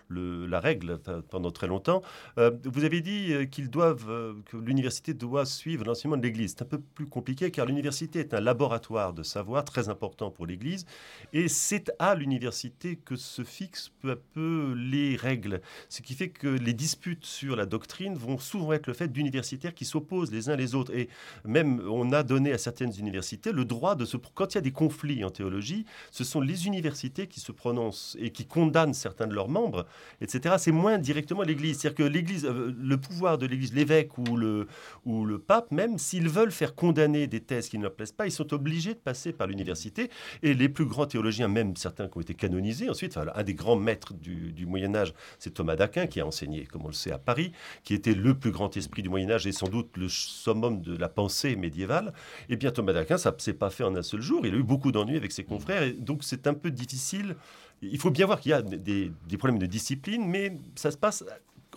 la 0.10 0.60
règle 0.60 1.00
pendant 1.30 1.52
très 1.52 1.68
longtemps. 1.68 2.02
Euh, 2.38 2.52
vous 2.66 2.84
avez 2.84 3.02
dit 3.02 3.34
euh, 3.34 3.46
qu'ils 3.46 3.70
doivent, 3.70 4.10
euh, 4.10 4.34
que 4.46 4.58
l'université 4.58 5.14
doit 5.14 5.46
suivre 5.46 5.86
l'enseignement 5.86 6.18
de 6.18 6.24
l'Église. 6.24 6.56
C'est 6.58 6.64
un 6.64 6.68
peu 6.68 6.80
plus 6.80 7.06
compliqué 7.06 7.52
car 7.52 7.66
l'université 7.66 8.20
est 8.20 8.34
un 8.34 8.42
laboratoire 8.42 9.14
de 9.14 9.24
savoir 9.24 9.66
très 9.66 9.90
important 9.90 10.32
pour 10.32 10.46
l'Église 10.46 10.86
et 11.34 11.48
c'est 11.48 11.92
à 12.00 12.16
l'université 12.16 12.98
que 12.98 13.16
se 13.16 13.44
fixent 13.44 13.92
peu 14.02 14.12
à 14.12 14.16
peu 14.16 14.74
les 14.78 15.16
règles. 15.16 15.62
Ce 15.90 16.02
qui 16.02 16.14
fait 16.14 16.30
que 16.30 16.48
les 16.48 16.74
disputes 16.74 17.26
sur 17.26 17.56
la 17.56 17.66
doctrine 17.66 18.16
vont 18.16 18.38
souvent 18.38 18.74
être 18.74 18.88
le 18.88 18.94
fait 18.94 19.08
d'universitaires 19.08 19.74
qui 19.74 19.86
s'opposent 19.86 20.32
les 20.32 20.50
uns 20.50 20.56
les 20.56 20.76
autres. 20.76 20.94
Et 20.96 21.10
même 21.44 21.82
on 21.90 22.12
a 22.12 22.24
donné 22.24 22.52
à 22.52 22.58
certaines 22.58 22.94
universités 22.98 23.52
le 23.52 23.66
droit 23.66 23.96
de 23.96 24.06
se... 24.06 24.18
Quand 24.18 24.54
il 24.54 24.56
y 24.56 24.58
a 24.60 24.62
des 24.66 24.72
conflits 24.72 25.24
en 25.24 25.30
théologie, 25.30 25.86
ce 26.12 26.24
sont 26.24 26.42
les 26.42 26.66
universités 26.66 27.28
qui 27.28 27.40
se 27.40 27.52
prononcent 27.52 28.18
et 28.20 28.32
qui 28.32 28.46
condamnent 28.46 28.96
certains 28.96 29.28
de 29.28 29.34
leurs 29.34 29.50
membres 29.50 29.86
etc. 30.22 30.56
C'est 30.58 30.72
moins 30.72 30.98
directement 30.98 31.44
l'Église. 31.44 31.80
C'est-à-dire 31.80 32.06
que 32.06 32.12
l'Église, 32.12 32.46
euh, 32.46 32.74
le 32.78 32.98
pouvoir 32.98 33.38
de 33.38 33.46
l'Église, 33.46 33.74
l'évêque 33.74 34.18
ou 34.18 34.38
le, 34.38 34.68
ou 35.06 35.26
le 35.26 35.40
pape, 35.40 35.72
même 35.72 35.98
s'ils 35.98 36.30
veulent 36.30 36.52
faire 36.52 36.76
condamner 36.76 37.28
des 37.28 37.42
thèses 37.42 37.70
qui 37.70 37.78
ne 37.78 37.84
leur 37.84 37.94
plaisent 37.94 38.12
pas, 38.12 38.26
ils 38.26 38.32
sont 38.32 38.54
obligés 38.54 38.94
de 38.94 39.00
passer 39.00 39.34
par 39.34 39.48
l'université. 39.48 40.10
Et 40.44 40.54
les 40.54 40.70
plus 40.70 40.86
grands 40.86 41.06
théologiens, 41.06 41.48
même 41.48 41.76
certains 41.76 42.08
qui 42.08 42.18
ont 42.18 42.22
été 42.22 42.34
canonisés, 42.34 42.90
ensuite, 42.90 43.18
un 43.18 43.44
des 43.44 43.54
grands 43.54 43.76
maîtres 43.76 44.14
du, 44.14 44.66
Moyen 44.66 44.96
Âge, 44.96 45.14
c'est 45.38 45.54
Thomas 45.54 45.76
d'Aquin, 45.76 46.08
qui 46.08 46.20
a 46.20 46.26
enseigné, 46.26 46.66
comme 46.66 46.84
on 46.86 46.88
le 46.88 46.94
sait, 46.94 47.12
à 47.12 47.20
Paris, 47.20 47.52
qui 47.84 47.94
était 47.94 48.16
le 48.16 48.34
plus 48.34 48.52
grand 48.52 48.76
esprit 48.76 49.04
du 49.04 49.10
Moyen 49.10 49.30
Âge 49.30 49.46
et 49.46 49.52
sans 49.52 49.68
doute 49.68 49.96
le 49.96 50.10
summum 50.10 50.82
de 50.82 50.98
la 50.98 51.08
pensée 51.08 51.56
médiévale. 51.56 52.14
Eh 52.50 52.56
bien, 52.56 52.72
Thomas 52.72 52.94
d'Aquin, 52.94 53.18
ça 53.18 53.32
ne 53.32 53.40
s'est 53.40 53.54
pas 53.54 53.70
fait 53.70 53.84
en 53.84 53.96
un 53.96 54.02
seul 54.02 54.22
jour. 54.22 54.45
Il 54.48 54.54
a 54.54 54.58
eu 54.58 54.64
beaucoup 54.64 54.92
d'ennuis 54.92 55.18
avec 55.18 55.32
ses 55.32 55.44
confrères, 55.44 55.84
et 55.84 55.94
donc 55.94 56.24
c'est 56.24 56.48
un 56.48 56.54
peu 56.54 56.72
difficile 56.72 57.36
il 57.82 58.00
faut 58.00 58.12
bien 58.12 58.26
voir 58.26 58.40
qu'il 58.40 58.52
y 58.52 58.54
a 58.54 58.62
des, 58.62 59.12
problèmes 59.38 59.60
de 59.60 59.66
discipline, 59.66 60.26
mais 60.28 60.58
ça 60.76 60.92
se 60.92 60.98
passe 60.98 61.24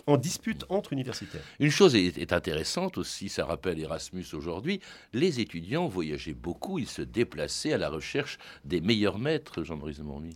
en 0.07 0.17
dispute 0.17 0.65
entre 0.69 0.93
universitaires. 0.93 1.43
Une 1.59 1.71
chose 1.71 1.95
est, 1.95 2.33
intéressante 2.33 2.97
aussi, 2.97 3.29
ça 3.29 3.45
rappelle 3.45 3.79
Erasmus 3.79 4.25
aujourd'hui, 4.33 4.79
les 5.13 5.39
étudiants 5.39 5.87
voyageaient 5.87 6.33
beaucoup, 6.33 6.79
ils 6.79 6.87
se 6.87 7.01
déplaçaient 7.01 7.73
à 7.73 7.77
la 7.77 7.89
recherche 7.89 8.37
des 8.65 8.81
meilleurs 8.81 9.19
maîtres, 9.19 9.63
Jean-Marie 9.63 9.99
Morny. 10.01 10.35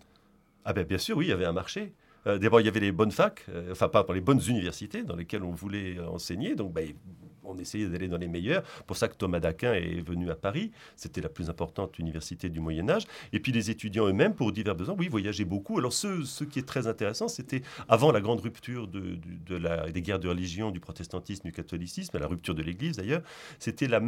Ah 0.66 0.74
ben 0.74 0.86
bien 0.86 0.98
sûr, 0.98 1.18
oui, 1.18 1.26
il 1.26 1.30
y 1.30 1.34
avait 1.34 1.46
un 1.46 1.54
marché. 1.54 1.94
Euh, 2.26 2.38
d'abord, 2.38 2.62
il 2.62 2.66
y 2.66 2.70
avait 2.70 2.80
les 2.80 2.94
bonnes 2.94 3.12
facs, 3.12 3.44
euh, 3.50 3.72
enfin 3.72 3.90
pas 3.90 4.06
les 4.14 4.22
bonnes 4.22 4.42
universités 4.48 5.04
dans 5.04 5.16
lesquelles 5.16 5.44
on 5.44 5.52
voulait 5.52 6.00
enseigner. 6.00 6.56
Donc, 6.56 6.72
ben, 6.72 6.94
on 7.44 7.58
essayait 7.58 7.88
d'aller 7.88 8.08
dans 8.08 8.18
les 8.18 8.28
meilleurs. 8.28 8.64
Pour 8.88 8.98
ça 8.98 9.08
que 9.08 9.16
Thomas 9.16 9.40
d'Aquin 9.40 9.74
est 9.74 10.02
venu 10.02 10.30
à 10.30 10.36
Paris. 10.36 10.72
C'était 10.96 11.22
la 11.22 11.30
plus 11.30 11.50
importante 11.50 12.00
université 12.00 12.50
du 12.50 12.60
Moyen 12.60 12.90
Âge. 12.90 13.04
Et 13.32 13.40
puis 13.40 13.52
les 13.52 13.70
étudiants 13.70 14.08
eux-mêmes, 14.08 14.36
pour 14.36 14.52
divers 14.52 14.76
besoins, 14.76 14.96
oui, 14.98 15.08
voyageaient 15.08 15.46
beaucoup. 15.46 15.78
Alors 15.78 15.94
ce, 15.94 16.24
ce 16.24 16.44
qui 16.44 16.60
est 16.60 16.68
très 16.68 16.88
intéressant, 16.88 17.28
c'était 17.28 17.62
avant 17.88 18.12
la 18.12 18.22
grande 18.22 18.42
rupture 18.42 18.88
des 18.88 20.02
guerres 20.02 20.20
de 20.20 20.30
religion, 20.30 20.72
du 20.72 20.80
protestantisme, 20.80 21.44
du 21.44 21.52
catholicisme, 21.52 22.18
la 22.18 22.28
rupture 22.28 22.56
de 22.56 22.62
l'Église 22.62 22.98
d'ailleurs, 22.98 23.22
c'était 23.60 23.88
la, 23.88 24.00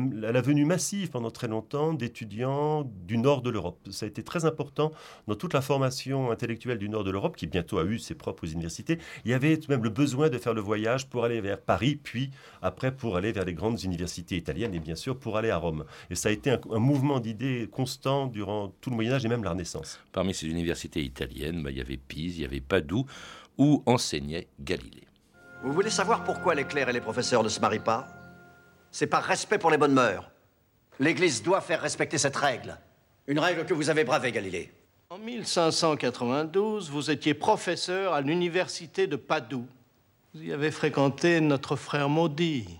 venue 0.41 0.65
massive 0.65 1.09
pendant 1.09 1.31
très 1.31 1.47
longtemps 1.47 1.93
d'étudiants 1.93 2.83
du 3.07 3.17
nord 3.17 3.41
de 3.41 3.49
l'Europe. 3.49 3.79
Ça 3.91 4.05
a 4.05 4.09
été 4.09 4.23
très 4.23 4.45
important 4.45 4.91
dans 5.27 5.35
toute 5.35 5.53
la 5.53 5.61
formation 5.61 6.31
intellectuelle 6.31 6.77
du 6.77 6.89
nord 6.89 7.03
de 7.03 7.11
l'Europe, 7.11 7.35
qui 7.35 7.47
bientôt 7.47 7.77
a 7.79 7.85
eu 7.85 7.99
ses 7.99 8.15
propres 8.15 8.51
universités. 8.51 8.99
Il 9.23 9.31
y 9.31 9.33
avait 9.33 9.59
même 9.69 9.83
le 9.83 9.89
besoin 9.89 10.29
de 10.29 10.37
faire 10.37 10.53
le 10.53 10.61
voyage 10.61 11.07
pour 11.09 11.23
aller 11.23 11.41
vers 11.41 11.59
Paris, 11.59 11.95
puis 12.01 12.31
après 12.61 12.95
pour 12.95 13.17
aller 13.17 13.24
vers 13.31 13.45
les 13.45 13.53
grandes 13.53 13.81
universités 13.83 14.35
italiennes 14.35 14.73
et 14.73 14.79
bien 14.79 14.95
sûr 14.95 15.17
pour 15.17 15.37
aller 15.37 15.49
à 15.49 15.57
Rome. 15.57 15.85
Et 16.09 16.15
ça 16.15 16.29
a 16.29 16.31
été 16.31 16.51
un, 16.51 16.79
mouvement 16.79 17.19
d'idées 17.19 17.69
constant 17.71 18.27
durant 18.27 18.69
tout 18.81 18.89
le 18.89 18.95
Moyen 18.95 19.13
Âge 19.13 19.25
et 19.25 19.29
même 19.29 19.43
la 19.43 19.51
Renaissance. 19.51 19.99
Parmi 20.11 20.33
ces 20.33 20.47
universités 20.47 21.01
italiennes, 21.01 21.63
bah, 21.63 21.71
il 21.71 21.77
y 21.77 21.81
avait 21.81 21.97
Pise, 21.97 22.37
il 22.37 22.41
y 22.41 22.45
avait 22.45 22.61
Padoue, 22.61 23.05
où 23.57 23.83
enseignait 23.85 24.47
Galilée. 24.59 25.07
Vous 25.63 25.73
voulez 25.73 25.89
savoir 25.89 26.23
pourquoi 26.23 26.55
les 26.55 26.65
clercs 26.65 26.89
et 26.89 26.93
les 26.93 27.01
professeurs 27.01 27.43
ne 27.43 27.49
se 27.49 27.59
marient 27.59 27.79
pas? 27.79 28.07
C'est 28.91 29.07
par 29.07 29.23
respect 29.23 29.57
pour 29.57 29.71
les 29.71 29.77
bonnes 29.77 29.93
mœurs. 29.93 30.29
L'Église 30.99 31.43
doit 31.43 31.61
faire 31.61 31.81
respecter 31.81 32.17
cette 32.17 32.35
règle. 32.35 32.77
Une 33.27 33.39
règle 33.39 33.65
que 33.65 33.73
vous 33.73 33.89
avez 33.89 34.03
bravée, 34.03 34.31
Galilée. 34.31 34.71
En 35.09 35.17
1592, 35.17 36.89
vous 36.89 37.11
étiez 37.11 37.33
professeur 37.33 38.13
à 38.13 38.21
l'université 38.21 39.07
de 39.07 39.15
Padoue. 39.15 39.67
Vous 40.33 40.43
y 40.43 40.51
avez 40.51 40.71
fréquenté 40.71 41.41
notre 41.41 41.75
frère 41.75 42.09
maudit, 42.09 42.79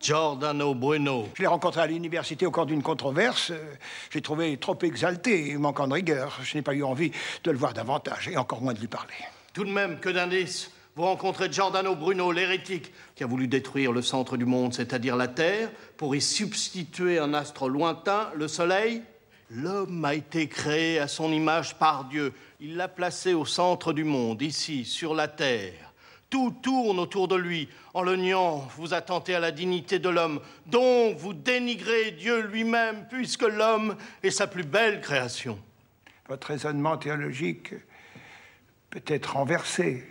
Giordano 0.00 0.74
Bruno. 0.74 1.28
Je 1.34 1.42
l'ai 1.42 1.46
rencontré 1.46 1.82
à 1.82 1.86
l'université 1.86 2.46
au 2.46 2.50
cours 2.50 2.64
d'une 2.64 2.82
controverse. 2.82 3.50
Euh, 3.50 3.74
j'ai 4.10 4.22
trouvé 4.22 4.56
trop 4.56 4.78
exalté 4.82 5.50
et 5.50 5.56
manquant 5.58 5.86
de 5.86 5.92
rigueur. 5.92 6.38
Je 6.42 6.56
n'ai 6.56 6.62
pas 6.62 6.72
eu 6.74 6.82
envie 6.82 7.12
de 7.44 7.50
le 7.50 7.58
voir 7.58 7.74
davantage 7.74 8.28
et 8.28 8.36
encore 8.38 8.62
moins 8.62 8.72
de 8.72 8.80
lui 8.80 8.86
parler. 8.86 9.12
Tout 9.52 9.64
de 9.64 9.70
même, 9.70 10.00
que 10.00 10.08
d'indices 10.08 10.70
vous 10.96 11.04
rencontrez 11.04 11.50
Giordano 11.50 11.94
Bruno, 11.94 12.32
l'hérétique, 12.32 12.92
qui 13.14 13.22
a 13.22 13.26
voulu 13.26 13.46
détruire 13.46 13.92
le 13.92 14.02
centre 14.02 14.36
du 14.36 14.44
monde, 14.44 14.74
c'est-à-dire 14.74 15.16
la 15.16 15.28
Terre, 15.28 15.70
pour 15.96 16.16
y 16.16 16.20
substituer 16.20 17.18
un 17.18 17.32
astre 17.32 17.68
lointain, 17.68 18.28
le 18.34 18.48
Soleil. 18.48 19.02
L'homme 19.50 20.04
a 20.04 20.14
été 20.14 20.48
créé 20.48 20.98
à 20.98 21.08
son 21.08 21.32
image 21.32 21.78
par 21.78 22.04
Dieu. 22.04 22.32
Il 22.60 22.76
l'a 22.76 22.88
placé 22.88 23.34
au 23.34 23.44
centre 23.44 23.92
du 23.92 24.04
monde, 24.04 24.42
ici, 24.42 24.84
sur 24.84 25.14
la 25.14 25.28
Terre. 25.28 25.89
Tout 26.30 26.54
tourne 26.62 27.00
autour 27.00 27.26
de 27.26 27.34
lui. 27.34 27.68
En 27.92 28.02
le 28.02 28.14
niant, 28.14 28.58
vous 28.76 28.94
attentez 28.94 29.34
à 29.34 29.40
la 29.40 29.50
dignité 29.50 29.98
de 29.98 30.08
l'homme, 30.08 30.40
donc 30.66 31.16
vous 31.16 31.34
dénigrez 31.34 32.12
Dieu 32.12 32.40
lui-même, 32.42 33.06
puisque 33.10 33.42
l'homme 33.42 33.96
est 34.22 34.30
sa 34.30 34.46
plus 34.46 34.62
belle 34.62 35.00
création. 35.00 35.58
Votre 36.28 36.46
raisonnement 36.46 36.96
théologique 36.96 37.74
peut 38.90 39.02
être 39.08 39.34
renversé. 39.34 40.04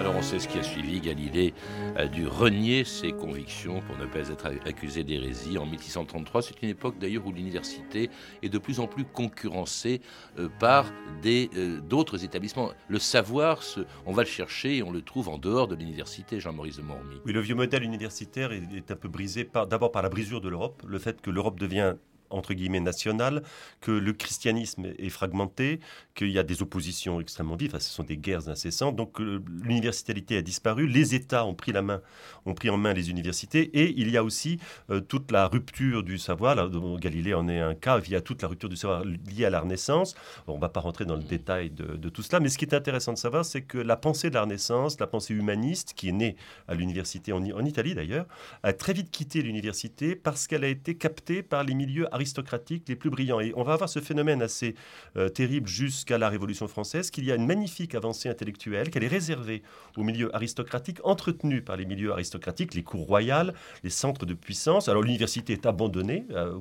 Alors 0.00 0.16
on 0.16 0.22
sait 0.22 0.38
ce 0.38 0.48
qui 0.48 0.58
a 0.58 0.62
suivi. 0.62 0.98
Galilée 0.98 1.52
a 1.94 2.06
dû 2.06 2.26
renier 2.26 2.84
ses 2.84 3.12
convictions 3.12 3.82
pour 3.82 3.98
ne 3.98 4.06
pas 4.06 4.30
être 4.30 4.46
accusé 4.66 5.04
d'hérésie 5.04 5.58
en 5.58 5.66
1633. 5.66 6.40
C'est 6.40 6.62
une 6.62 6.70
époque 6.70 6.98
d'ailleurs 6.98 7.26
où 7.26 7.32
l'université 7.32 8.08
est 8.42 8.48
de 8.48 8.56
plus 8.56 8.80
en 8.80 8.86
plus 8.86 9.04
concurrencée 9.04 10.00
euh, 10.38 10.48
par 10.58 10.90
euh, 11.26 11.80
d'autres 11.82 12.24
établissements. 12.24 12.70
Le 12.88 12.98
savoir, 12.98 13.62
on 14.06 14.12
va 14.14 14.22
le 14.22 14.28
chercher 14.28 14.78
et 14.78 14.82
on 14.82 14.90
le 14.90 15.02
trouve 15.02 15.28
en 15.28 15.36
dehors 15.36 15.68
de 15.68 15.74
l'université, 15.74 16.40
Jean-Maurice 16.40 16.78
de 16.78 16.82
Mormy. 16.82 17.20
Oui, 17.26 17.34
le 17.34 17.40
vieux 17.40 17.54
modèle 17.54 17.82
universitaire 17.82 18.52
est 18.52 18.90
un 18.90 18.96
peu 18.96 19.08
brisé 19.08 19.46
d'abord 19.68 19.92
par 19.92 20.00
la 20.00 20.08
brisure 20.08 20.40
de 20.40 20.48
l'Europe, 20.48 20.82
le 20.88 20.98
fait 20.98 21.20
que 21.20 21.30
l'Europe 21.30 21.60
devient 21.60 21.96
entre 22.30 22.54
guillemets 22.54 22.80
nationale, 22.80 23.42
que 23.80 23.90
le 23.90 24.12
christianisme 24.12 24.86
est 24.98 25.08
fragmenté, 25.10 25.80
qu'il 26.14 26.30
y 26.30 26.38
a 26.38 26.42
des 26.42 26.62
oppositions 26.62 27.20
extrêmement 27.20 27.56
vives, 27.56 27.78
ce 27.78 27.90
sont 27.90 28.02
des 28.02 28.16
guerres 28.16 28.48
incessantes, 28.48 28.96
donc 28.96 29.20
euh, 29.20 29.42
l'universalité 29.62 30.36
a 30.36 30.42
disparu, 30.42 30.86
les 30.86 31.14
États 31.14 31.44
ont 31.44 31.54
pris 31.54 31.72
la 31.72 31.82
main, 31.82 32.00
ont 32.46 32.54
pris 32.54 32.70
en 32.70 32.76
main 32.76 32.92
les 32.92 33.10
universités, 33.10 33.70
et 33.74 33.94
il 33.96 34.10
y 34.10 34.16
a 34.16 34.24
aussi 34.24 34.58
euh, 34.90 35.00
toute 35.00 35.30
la 35.30 35.46
rupture 35.46 36.02
du 36.02 36.18
savoir, 36.18 36.54
là, 36.54 36.68
Galilée 36.98 37.34
en 37.34 37.48
est 37.48 37.60
un 37.60 37.74
cas, 37.74 38.00
il 38.04 38.10
y 38.10 38.16
a 38.16 38.20
toute 38.20 38.42
la 38.42 38.48
rupture 38.48 38.68
du 38.68 38.76
savoir 38.76 39.04
liée 39.04 39.44
à 39.44 39.50
la 39.50 39.60
Renaissance, 39.60 40.14
on 40.46 40.56
ne 40.56 40.60
va 40.60 40.68
pas 40.68 40.80
rentrer 40.80 41.04
dans 41.04 41.16
le 41.16 41.22
détail 41.22 41.70
de, 41.70 42.08
tout 42.08 42.22
cela, 42.22 42.40
mais 42.40 42.48
ce 42.48 42.58
qui 42.58 42.64
est 42.64 42.74
intéressant 42.74 43.12
de 43.12 43.18
savoir, 43.18 43.44
c'est 43.44 43.62
que 43.62 43.78
la 43.78 43.96
pensée 43.96 44.30
de 44.30 44.34
la 44.34 44.42
Renaissance, 44.42 44.98
la 44.98 45.06
pensée 45.06 45.34
humaniste, 45.34 45.92
qui 45.94 46.08
est 46.08 46.12
née 46.12 46.36
à 46.68 46.74
l'université 46.74 47.32
en, 47.32 47.42
en 47.42 47.64
Italie 47.64 47.94
d'ailleurs, 47.94 48.26
a 48.62 48.72
très 48.72 48.92
vite 48.92 49.10
quitté 49.10 49.42
l'université 49.42 50.16
parce 50.16 50.46
qu'elle 50.46 50.64
a 50.64 50.68
été 50.68 50.96
captée 50.96 51.42
par 51.42 51.64
les 51.64 51.74
milieux 51.74 52.12
aristocratiques 52.20 52.84
les 52.88 52.96
plus 52.96 53.10
brillants. 53.10 53.40
Et 53.40 53.52
on 53.56 53.62
va 53.62 53.72
avoir 53.72 53.88
ce 53.88 54.00
phénomène 54.00 54.42
assez 54.42 54.74
euh, 55.16 55.28
terrible 55.28 55.66
jusqu'à 55.66 56.18
la 56.18 56.28
Révolution 56.28 56.68
française, 56.68 57.10
qu'il 57.10 57.24
y 57.24 57.32
a 57.32 57.34
une 57.34 57.46
magnifique 57.46 57.94
avancée 57.94 58.28
intellectuelle, 58.28 58.90
qu'elle 58.90 59.04
est 59.04 59.08
réservée 59.08 59.62
aux 59.96 60.02
milieux 60.02 60.34
aristocratiques, 60.36 60.98
entretenus 61.04 61.64
par 61.64 61.76
les 61.76 61.86
milieux 61.86 62.12
aristocratiques, 62.12 62.74
les 62.74 62.82
cours 62.82 63.06
royales, 63.06 63.54
les 63.82 63.90
centres 63.90 64.26
de 64.26 64.34
puissance. 64.34 64.88
Alors 64.88 65.02
l'université 65.02 65.54
est 65.54 65.66
abandonnée, 65.66 66.26
euh, 66.32 66.60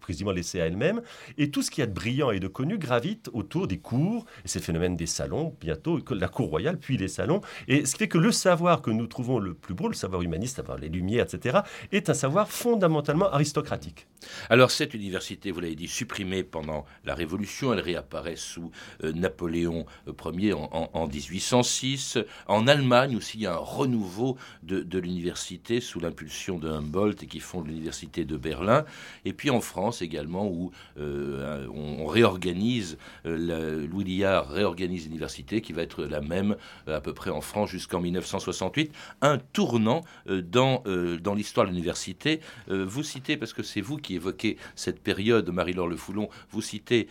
précisément 0.00 0.32
laissée 0.32 0.60
à 0.60 0.66
elle-même, 0.66 1.02
et 1.36 1.50
tout 1.50 1.62
ce 1.62 1.70
qui 1.70 1.80
y 1.80 1.82
a 1.82 1.86
de 1.86 1.92
brillant 1.92 2.30
et 2.30 2.40
de 2.40 2.48
connu 2.48 2.78
gravite 2.78 3.28
autour 3.32 3.66
des 3.66 3.78
cours, 3.78 4.26
et 4.44 4.48
c'est 4.48 4.60
le 4.60 4.64
phénomène 4.64 4.96
des 4.96 5.06
salons, 5.06 5.56
bientôt 5.60 5.98
la 6.10 6.28
cour 6.28 6.48
royale, 6.48 6.78
puis 6.78 6.96
les 6.96 7.08
salons, 7.08 7.40
et 7.66 7.84
ce 7.84 7.92
qui 7.92 7.98
fait 7.98 8.08
que 8.08 8.18
le 8.18 8.32
savoir 8.32 8.82
que 8.82 8.90
nous 8.90 9.06
trouvons 9.06 9.38
le 9.38 9.54
plus 9.54 9.74
beau, 9.74 9.88
le 9.88 9.94
savoir 9.94 10.22
humaniste, 10.22 10.56
savoir 10.56 10.78
les 10.78 10.88
lumières, 10.88 11.24
etc., 11.24 11.60
est 11.90 12.08
un 12.10 12.14
savoir 12.14 12.48
fondamentalement 12.48 13.30
aristocratique. 13.30 14.06
Alors 14.48 14.70
cette 14.70 14.94
université, 15.00 15.50
vous 15.50 15.60
l'avez 15.60 15.74
dit, 15.74 15.88
supprimée 15.88 16.42
pendant 16.42 16.84
la 17.04 17.14
Révolution, 17.14 17.72
elle 17.72 17.80
réapparaît 17.80 18.36
sous 18.36 18.70
euh, 19.04 19.12
Napoléon 19.12 19.86
Ier 20.06 20.54
en, 20.54 21.06
1806. 21.06 22.18
En 22.46 22.66
Allemagne 22.66 23.16
aussi, 23.16 23.38
il 23.38 23.42
y 23.42 23.46
a 23.46 23.54
un 23.54 23.56
renouveau 23.56 24.36
de, 24.62 24.98
l'université 24.98 25.80
sous 25.80 26.00
l'impulsion 26.00 26.58
de 26.58 26.68
Humboldt 26.68 27.24
et 27.24 27.26
qui 27.26 27.40
fonde 27.40 27.66
l'université 27.66 28.24
de 28.24 28.36
Berlin. 28.36 28.84
Et 29.24 29.32
puis 29.32 29.50
en 29.50 29.60
France 29.60 30.02
également, 30.02 30.46
où 30.46 30.72
euh, 30.98 31.66
on, 31.72 32.06
réorganise, 32.06 32.98
euh, 33.26 33.86
Louis 33.86 34.04
Liard 34.04 34.48
réorganise 34.48 35.04
l'université 35.04 35.60
qui 35.60 35.72
va 35.72 35.82
être 35.82 36.04
la 36.04 36.20
même 36.20 36.56
à 36.86 37.00
peu 37.00 37.14
près 37.14 37.30
en 37.30 37.40
France 37.40 37.70
jusqu'en 37.70 38.00
1968. 38.00 38.92
Un 39.22 39.38
tournant 39.38 40.02
dans, 40.26 40.82
dans 41.20 41.34
l'histoire 41.34 41.66
de 41.66 41.70
l'université. 41.70 42.40
vous 42.68 43.02
citez, 43.02 43.36
parce 43.36 43.52
que 43.52 43.62
c'est 43.62 43.80
vous 43.80 43.96
qui 43.96 44.16
évoquez 44.16 44.56
cette 44.74 44.89
période, 44.98 45.48
Marie-Laure 45.50 45.88
Le 45.88 45.96
Foulon, 45.96 46.28
vous 46.50 46.62
citez 46.62 47.08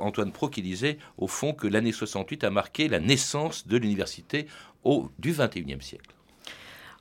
Antoine 0.00 0.32
Pro 0.32 0.48
qui 0.48 0.62
disait, 0.62 0.98
au 1.18 1.26
fond, 1.26 1.52
que 1.52 1.66
l'année 1.66 1.92
68 1.92 2.44
a 2.44 2.50
marqué 2.50 2.88
la 2.88 3.00
naissance 3.00 3.66
de 3.66 3.76
l'université 3.76 4.46
au, 4.84 5.10
du 5.18 5.32
21e 5.32 5.80
siècle. 5.80 6.14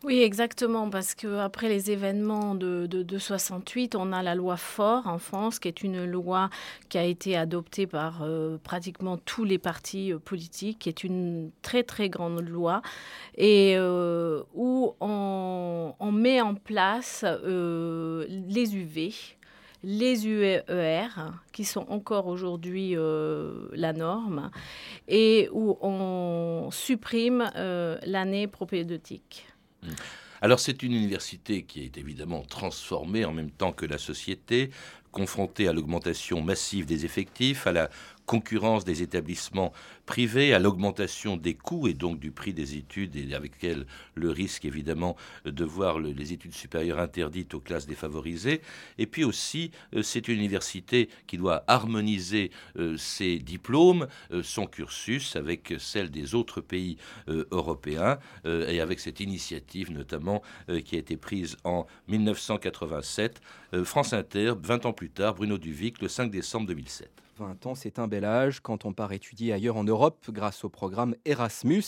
Oui, 0.03 0.23
exactement, 0.23 0.89
parce 0.89 1.13
que 1.13 1.37
après 1.37 1.69
les 1.69 1.91
événements 1.91 2.55
de, 2.55 2.87
de, 2.87 3.17
68, 3.19 3.93
on 3.95 4.11
a 4.13 4.23
la 4.23 4.33
loi 4.33 4.57
Fort 4.57 5.05
en 5.05 5.19
France, 5.19 5.59
qui 5.59 5.67
est 5.67 5.83
une 5.83 6.05
loi 6.05 6.49
qui 6.89 6.97
a 6.97 7.03
été 7.03 7.37
adoptée 7.37 7.85
par 7.85 8.23
euh, 8.23 8.57
pratiquement 8.63 9.17
tous 9.17 9.43
les 9.43 9.59
partis 9.59 10.11
euh, 10.11 10.17
politiques, 10.17 10.79
qui 10.79 10.89
est 10.89 11.03
une 11.03 11.51
très 11.61 11.83
très 11.83 12.09
grande 12.09 12.39
loi, 12.39 12.81
et 13.37 13.75
euh, 13.77 14.41
où 14.55 14.95
on, 15.01 16.11
met 16.11 16.41
en 16.41 16.55
place 16.55 17.23
les 17.23 18.75
UV 18.75 19.13
les 19.83 20.27
UER, 20.27 21.07
qui 21.51 21.65
sont 21.65 21.85
encore 21.89 22.27
aujourd'hui 22.27 22.95
euh, 22.95 23.67
la 23.73 23.93
norme, 23.93 24.51
et 25.07 25.49
où 25.51 25.77
on 25.81 26.69
supprime 26.71 27.49
euh, 27.55 27.97
l'année 28.03 28.47
propédeutique. 28.47 29.47
Mmh. 29.83 29.89
Alors 30.43 30.59
c'est 30.59 30.81
une 30.81 30.93
université 30.93 31.63
qui 31.63 31.83
est 31.83 31.97
évidemment 31.97 32.41
transformée 32.41 33.25
en 33.25 33.31
même 33.31 33.51
temps 33.51 33.71
que 33.71 33.85
la 33.85 33.99
société, 33.99 34.71
confrontée 35.11 35.67
à 35.67 35.73
l'augmentation 35.73 36.41
massive 36.41 36.85
des 36.85 37.05
effectifs, 37.05 37.67
à 37.67 37.71
la 37.71 37.89
concurrence 38.25 38.85
des 38.85 39.01
établissements 39.01 39.73
privés, 40.05 40.53
à 40.53 40.59
l'augmentation 40.59 41.37
des 41.37 41.53
coûts 41.53 41.87
et 41.87 41.93
donc 41.93 42.19
du 42.19 42.31
prix 42.31 42.53
des 42.53 42.75
études 42.75 43.15
et 43.15 43.33
avec 43.33 43.53
le 44.15 44.29
risque 44.29 44.65
évidemment 44.65 45.15
de 45.45 45.63
voir 45.63 45.99
les 45.99 46.33
études 46.33 46.53
supérieures 46.53 46.99
interdites 46.99 47.53
aux 47.53 47.59
classes 47.59 47.87
défavorisées. 47.87 48.61
Et 48.97 49.05
puis 49.05 49.23
aussi, 49.23 49.71
euh, 49.95 50.01
c'est 50.01 50.27
une 50.27 50.39
université 50.39 51.09
qui 51.27 51.37
doit 51.37 51.63
harmoniser 51.67 52.51
euh, 52.77 52.97
ses 52.97 53.39
diplômes, 53.39 54.07
euh, 54.31 54.43
son 54.43 54.65
cursus 54.65 55.35
avec 55.35 55.73
celle 55.79 56.09
des 56.09 56.35
autres 56.35 56.61
pays 56.61 56.97
européens 57.51 58.17
et 58.45 58.79
avec 58.81 58.99
cette 58.99 59.19
initiative 59.19 59.91
notamment 59.91 60.41
qui 60.85 60.95
a 60.95 60.99
été 60.99 61.17
prise 61.17 61.57
en 61.63 61.85
1987. 62.07 63.41
France 63.83 64.13
Inter, 64.13 64.53
20 64.61 64.85
ans 64.85 64.93
plus 64.93 65.09
tard, 65.09 65.35
Bruno 65.35 65.57
Duvic, 65.57 66.01
le 66.01 66.07
5 66.07 66.29
décembre 66.29 66.67
2007. 66.67 67.09
20 67.41 67.65
ans, 67.65 67.75
c'est 67.75 67.97
un 67.97 68.07
bel 68.07 68.23
âge 68.23 68.59
quand 68.59 68.85
on 68.85 68.93
part 68.93 69.13
étudier 69.13 69.51
ailleurs 69.51 69.75
en 69.75 69.83
Europe 69.83 70.25
grâce 70.29 70.63
au 70.63 70.69
programme 70.69 71.15
Erasmus. 71.25 71.83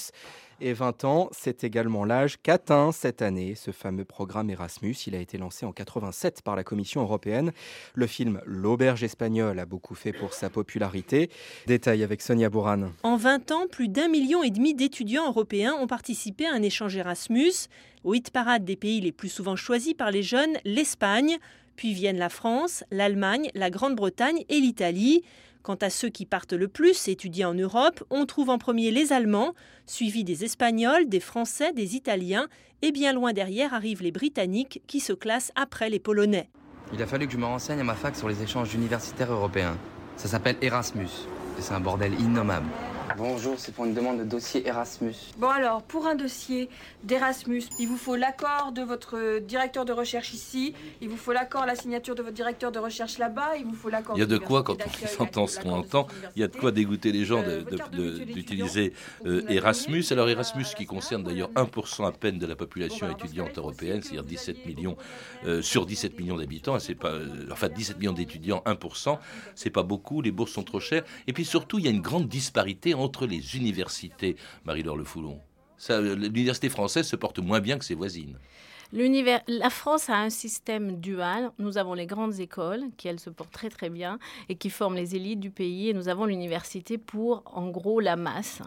Et 0.62 0.74
20 0.74 1.04
ans, 1.04 1.30
c'est 1.32 1.64
également 1.64 2.06
l'âge 2.06 2.38
qu'atteint 2.42 2.92
cette 2.92 3.22
année 3.22 3.54
ce 3.54 3.70
fameux 3.72 4.06
programme 4.06 4.50
Erasmus. 4.50 4.96
Il 5.06 5.14
a 5.14 5.20
été 5.20 5.38
lancé 5.38 5.66
en 5.66 5.72
87 5.72 6.42
par 6.42 6.56
la 6.56 6.64
Commission 6.64 7.02
européenne. 7.02 7.52
Le 7.94 8.08
film 8.08 8.42
L'auberge 8.46 9.04
espagnole 9.04 9.60
a 9.60 9.66
beaucoup 9.66 9.94
fait 9.94 10.14
pour 10.14 10.34
sa 10.34 10.50
popularité. 10.50 11.30
Détail 11.68 12.04
avec 12.04 12.22
Sonia 12.22 12.50
Bourran. 12.50 12.90
En 13.04 13.18
20 13.18 13.52
ans, 13.52 13.68
plus 13.70 13.90
d'un 13.90 14.08
million 14.08 14.42
et 14.42 14.50
demi 14.50 14.74
d'étudiants 14.74 15.28
européens 15.28 15.76
ont 15.80 15.88
participé 15.88 16.48
à 16.48 16.54
un 16.54 16.64
échange 16.64 16.96
Erasmus. 16.96 17.68
Au 18.04 18.16
hit 18.16 18.32
parade 18.32 18.66
des 18.66 18.76
pays 18.76 19.02
les 19.02 19.12
plus 19.12 19.30
souvent 19.30 19.56
choisis 19.56 19.94
par 19.94 20.12
les 20.12 20.24
jeunes, 20.24 20.58
l'Espagne, 20.66 21.38
puis 21.76 21.94
viennent 21.94 22.18
la 22.18 22.30
France, 22.30 22.84
l'Allemagne, 22.92 23.50
la 23.56 23.70
Grande-Bretagne 23.70 24.44
et 24.50 24.60
l'Italie. 24.60 25.24
Quant 25.62 25.76
à 25.76 25.90
ceux 25.90 26.10
qui 26.10 26.26
partent 26.26 26.54
le 26.54 26.68
plus 26.68 27.08
étudier 27.08 27.46
en 27.46 27.54
Europe, 27.54 28.04
on 28.10 28.26
trouve 28.26 28.50
en 28.50 28.58
premier 28.58 28.92
les 28.92 29.14
Allemands, 29.14 29.54
suivis 29.86 30.26
des 30.26 30.44
Espagnols, 30.44 31.08
des 31.08 31.22
Français, 31.22 31.72
des 31.72 31.96
Italiens, 31.96 32.48
et 32.82 32.92
bien 32.92 33.14
loin 33.14 33.32
derrière 33.32 33.74
arrivent 33.74 34.04
les 34.04 34.12
Britanniques 34.12 34.82
qui 34.88 35.00
se 35.00 35.14
classent 35.14 35.54
après 35.56 35.90
les 35.90 36.00
Polonais. 36.00 36.50
Il 36.94 37.02
a 37.02 37.08
fallu 37.08 37.28
que 37.28 37.34
je 37.34 37.38
me 37.38 37.46
renseigne 37.46 37.80
à 37.80 37.84
ma 37.86 37.96
fac 37.96 38.16
sur 38.16 38.28
les 38.28 38.44
échanges 38.44 38.74
universitaires 38.74 39.32
européens. 39.32 39.78
Ça 40.18 40.28
s'appelle 40.28 40.58
Erasmus, 40.62 41.08
et 41.58 41.62
c'est 41.62 41.74
un 41.74 41.80
bordel 41.80 42.14
innommable. 42.20 42.68
Bonjour, 43.18 43.56
c'est 43.58 43.74
pour 43.74 43.86
une 43.86 43.94
demande 43.94 44.20
de 44.20 44.24
dossier 44.24 44.68
Erasmus. 44.68 45.14
Bon 45.38 45.50
alors, 45.50 45.84
pour 45.84 46.08
un 46.08 46.16
dossier 46.16 46.70
d'Erasmus, 47.04 47.64
il 47.80 47.88
vous 47.88 47.98
faut 47.98 48.16
l'accord 48.16 48.72
de 48.72 48.82
votre 48.82 49.40
directeur 49.40 49.86
de 49.86 49.94
recherche 49.94 50.34
ici, 50.34 50.74
il 51.02 51.10
vous 51.10 51.18
faut 51.18 51.34
l'accord, 51.34 51.66
la 51.66 51.76
signature 51.76 52.16
de 52.16 52.24
votre 52.24 52.34
directeur 52.34 52.72
de 52.72 52.80
recherche 52.80 53.18
là-bas, 53.18 53.58
il 53.58 53.66
vous 53.66 53.74
faut 53.74 53.90
l'accord... 53.90 54.16
Il 54.16 54.20
y 54.20 54.24
a 54.24 54.28
de 54.28 54.38
quoi, 54.38 54.64
quand 54.64 54.78
on 55.20 55.24
entend 55.24 55.48
ce 55.48 55.60
qu'on 55.60 55.72
entend, 55.72 56.08
il 56.36 56.42
y 56.42 56.44
a 56.44 56.48
de 56.48 56.56
quoi 56.56 56.72
dégoûter 56.72 57.12
les 57.12 57.26
gens 57.26 57.44
d'utiliser 57.92 58.94
euh, 59.26 59.44
Erasmus. 59.48 60.06
Alors 60.12 60.30
Erasmus 60.30 60.66
qui 60.76 60.86
concerne 60.86 61.24
d'ailleurs 61.24 61.52
1% 61.52 62.08
à 62.08 62.12
peine 62.12 62.40
de 62.40 62.46
la 62.46 62.56
population 62.56 63.12
étudiante 63.12 63.58
européenne, 63.58 64.02
c'est-à-dire 64.02 64.24
17 64.24 64.66
millions 64.66 64.98
euh, 65.46 65.62
sur 65.62 65.86
17 65.86 66.20
millions 66.20 66.38
d'habitants, 66.38 66.80
c'est 66.80 66.96
pas, 66.96 67.12
euh, 67.12 67.48
enfin 67.52 67.70
17 67.70 68.00
millions 68.00 68.14
d'étudiants, 68.14 68.64
1%, 68.66 69.18
c'est 69.56 69.70
pas 69.70 69.84
beaucoup, 69.84 70.22
les 70.22 70.32
bourses 70.32 70.52
sont 70.52 70.64
trop 70.64 70.80
chères, 70.80 71.04
et 71.28 71.34
puis 71.34 71.46
surtout 71.46 71.80
il 71.80 71.86
y 71.86 71.88
a 71.88 71.92
une 71.92 72.02
grande 72.02 72.28
disparité 72.28 72.94
entre 73.04 73.26
les 73.26 73.56
universités, 73.56 74.36
Marie-Laure 74.66 74.98
Le 74.98 75.04
Foulon 75.04 75.40
L'université 75.90 76.70
française 76.70 77.08
se 77.08 77.16
porte 77.16 77.40
moins 77.40 77.60
bien 77.60 77.78
que 77.78 77.86
ses 77.86 77.96
voisines. 77.96 78.38
La 79.48 79.72
France 79.72 80.12
a 80.12 80.18
un 80.18 80.30
système 80.30 80.98
dual. 80.98 81.50
Nous 81.58 81.80
avons 81.80 81.96
les 81.96 82.06
grandes 82.06 82.40
écoles 82.40 82.84
qui, 82.96 83.08
elles, 83.08 83.20
se 83.20 83.32
portent 83.32 83.52
très 83.52 83.72
très 83.72 83.90
bien 83.90 84.20
et 84.50 84.56
qui 84.56 84.70
forment 84.70 84.96
les 84.96 85.16
élites 85.16 85.40
du 85.40 85.50
pays. 85.50 85.90
Et 85.90 85.94
nous 85.94 86.10
avons 86.10 86.26
l'université 86.26 87.00
pour, 87.00 87.42
en 87.48 87.70
gros, 87.70 88.00
la 88.00 88.16
masse. 88.16 88.62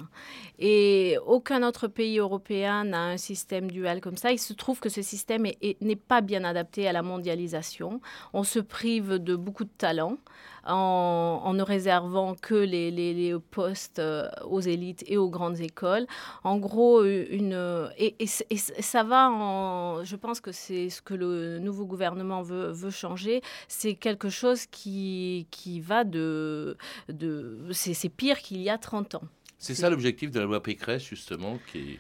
Et 0.59 1.17
aucun 1.27 1.63
autre 1.63 1.87
pays 1.87 2.19
européen 2.19 2.83
n'a 2.85 3.05
un 3.05 3.17
système 3.19 3.71
dual 3.71 4.01
comme 4.01 4.17
ça. 4.17 4.33
Il 4.33 4.41
se 4.41 4.53
trouve 4.53 4.81
que 4.81 4.89
ce 4.89 5.01
système 5.01 5.47
n'est 5.81 5.97
pas 5.97 6.23
bien 6.23 6.43
adapté 6.43 6.89
à 6.89 6.93
la 6.93 7.03
mondialisation. 7.03 8.01
On 8.33 8.43
se 8.43 8.59
prive 8.59 9.21
de 9.21 9.37
beaucoup 9.37 9.65
de 9.65 9.71
talents 9.79 10.19
en, 10.67 11.53
ne 11.55 11.63
réservant 11.63 12.35
que 12.35 12.55
les, 12.55 13.35
postes 13.51 13.99
euh, 13.99 14.29
aux 14.49 14.61
élites 14.61 15.05
et 15.07 15.17
aux 15.17 15.31
grandes 15.31 15.61
écoles. 15.61 16.07
En 16.45 16.59
gros, 16.59 17.05
une, 17.05 17.91
et, 17.99 18.27
ça 18.27 19.03
va 19.03 19.31
en, 19.31 20.05
je 20.05 20.17
pense 20.17 20.41
que 20.41 20.53
c'est 20.53 20.91
ce 20.91 21.03
que 21.03 21.15
le 21.15 21.59
nouveau 21.59 21.87
gouvernement 21.87 22.43
veut, 22.43 22.71
veut 22.71 22.91
changer, 22.91 23.43
c'est 23.69 23.95
quelque 23.95 24.29
chose 24.29 24.67
qui, 24.67 25.47
qui 25.51 25.81
va 25.81 26.05
de, 26.05 26.77
de 27.09 27.59
c'est 27.73 28.09
pire 28.09 28.39
qu'il 28.39 28.61
y 28.63 28.71
a 28.71 28.79
30 28.79 29.17
ans. 29.17 29.25
C'est 29.59 29.75
ça 29.75 29.89
l'objectif 29.89 30.31
de 30.31 30.41
la 30.41 30.47
loi 30.47 30.63
Pécresse, 30.63 31.05
justement, 31.05 31.59
qui 31.73 31.99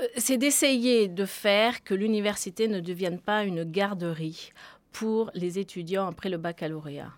euh, 0.00 0.06
c'est 0.16 0.38
d'essayer 0.38 1.08
de 1.08 1.24
faire 1.24 1.84
que 1.84 1.94
l'université 1.94 2.68
ne 2.68 2.80
devienne 2.80 3.20
pas 3.20 3.44
une 3.44 3.64
garderie 3.64 4.50
pour 4.90 5.30
les 5.34 5.58
étudiants 5.58 6.06
après 6.06 6.28
le 6.28 6.38
baccalauréat. 6.38 7.12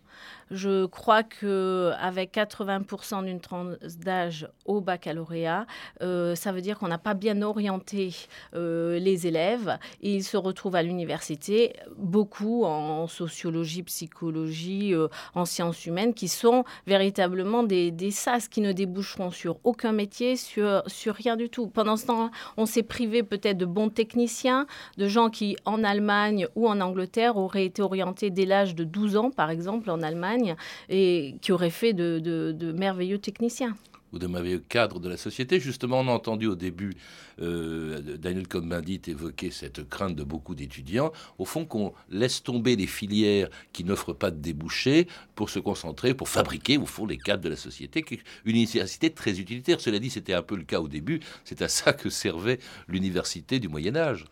Je 0.50 0.86
crois 0.86 1.22
que 1.22 1.92
avec 1.98 2.34
80% 2.34 3.24
d'une 3.24 3.40
tranche 3.40 3.76
d'âge 3.98 4.48
au 4.66 4.80
baccalauréat, 4.80 5.66
euh, 6.02 6.34
ça 6.34 6.52
veut 6.52 6.60
dire 6.60 6.78
qu'on 6.78 6.88
n'a 6.88 6.98
pas 6.98 7.14
bien 7.14 7.42
orienté 7.42 8.14
euh, 8.54 8.98
les 8.98 9.26
élèves. 9.26 9.78
ils 10.00 10.22
se 10.24 10.36
retrouvent 10.36 10.76
à 10.76 10.82
l'université, 10.82 11.74
beaucoup 11.96 12.64
en 12.64 13.06
sociologie, 13.06 13.82
psychologie, 13.82 14.94
euh, 14.94 15.08
en 15.34 15.44
sciences 15.44 15.86
humaines, 15.86 16.14
qui 16.14 16.28
sont 16.28 16.64
véritablement 16.86 17.62
des, 17.62 17.90
des 17.90 18.10
sas 18.10 18.48
qui 18.48 18.60
ne 18.60 18.72
déboucheront 18.72 19.30
sur 19.30 19.58
aucun 19.64 19.92
métier, 19.92 20.36
sur, 20.36 20.82
sur 20.86 21.14
rien 21.14 21.36
du 21.36 21.48
tout. 21.48 21.68
Pendant 21.68 21.96
ce 21.96 22.06
temps, 22.06 22.30
on 22.56 22.66
s'est 22.66 22.82
privé 22.82 23.22
peut-être 23.22 23.58
de 23.58 23.66
bons 23.66 23.88
techniciens, 23.88 24.66
de 24.98 25.08
gens 25.08 25.30
qui, 25.30 25.56
en 25.64 25.82
Allemagne 25.84 26.46
ou 26.54 26.68
en 26.68 26.80
Angleterre, 26.80 27.36
auraient 27.36 27.66
été 27.66 27.82
orientés 27.82 28.30
dès 28.30 28.46
l'âge 28.46 28.74
de 28.74 28.84
12 28.84 29.16
ans, 29.16 29.30
par 29.30 29.50
exemple, 29.50 29.90
en 29.90 30.02
Allemagne, 30.04 30.56
et 30.88 31.36
qui 31.40 31.52
aurait 31.52 31.70
fait 31.70 31.92
de, 31.92 32.72
merveilleux 32.72 33.18
techniciens 33.18 33.76
ou 34.12 34.18
de 34.20 34.28
merveilleux 34.28 34.62
cadres 34.68 35.00
de 35.00 35.08
la 35.08 35.16
société. 35.16 35.58
Justement, 35.58 35.98
on 36.00 36.08
a 36.08 36.12
entendu 36.12 36.46
au 36.46 36.54
début 36.54 36.94
euh, 37.42 38.16
Daniel 38.16 38.46
Cohn-Bendit 38.46 39.02
évoquer 39.08 39.50
cette 39.50 39.88
crainte 39.88 40.14
de 40.14 40.22
beaucoup 40.22 40.54
d'étudiants, 40.54 41.12
au 41.38 41.44
fond 41.44 41.64
qu'on 41.64 41.92
laisse 42.10 42.42
tomber 42.42 42.76
les 42.76 42.86
filières 42.86 43.48
qui 43.72 43.82
n'offrent 43.82 44.12
pas 44.12 44.30
de 44.30 44.36
débouchés 44.36 45.08
pour 45.34 45.50
se 45.50 45.58
concentrer, 45.58 46.14
pour 46.14 46.28
fabriquer 46.28 46.78
au 46.78 46.86
fond 46.86 47.06
les 47.06 47.18
cadres 47.18 47.42
de 47.42 47.48
la 47.48 47.56
société, 47.56 48.04
une 48.44 48.56
université 48.56 49.10
très 49.10 49.40
utilitaire. 49.40 49.80
Cela 49.80 49.98
dit, 49.98 50.10
c'était 50.10 50.34
un 50.34 50.42
peu 50.42 50.54
le 50.54 50.62
cas 50.62 50.80
au 50.80 50.86
début, 50.86 51.18
c'est 51.44 51.60
à 51.60 51.68
ça 51.68 51.92
que 51.92 52.08
servait 52.08 52.60
l'université 52.86 53.58
du 53.58 53.68
Moyen 53.68 53.96
Âge. 53.96 54.26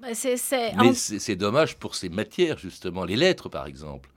Bah, 0.00 0.14
c'est, 0.14 0.36
Mais 0.76 0.94
c'est 0.94 1.36
dommage 1.36 1.76
pour 1.76 1.94
ces 1.94 2.08
matières, 2.08 2.58
justement, 2.58 3.04
les 3.04 3.14
lettres 3.14 3.48
par 3.48 3.66
exemple. 3.66 4.08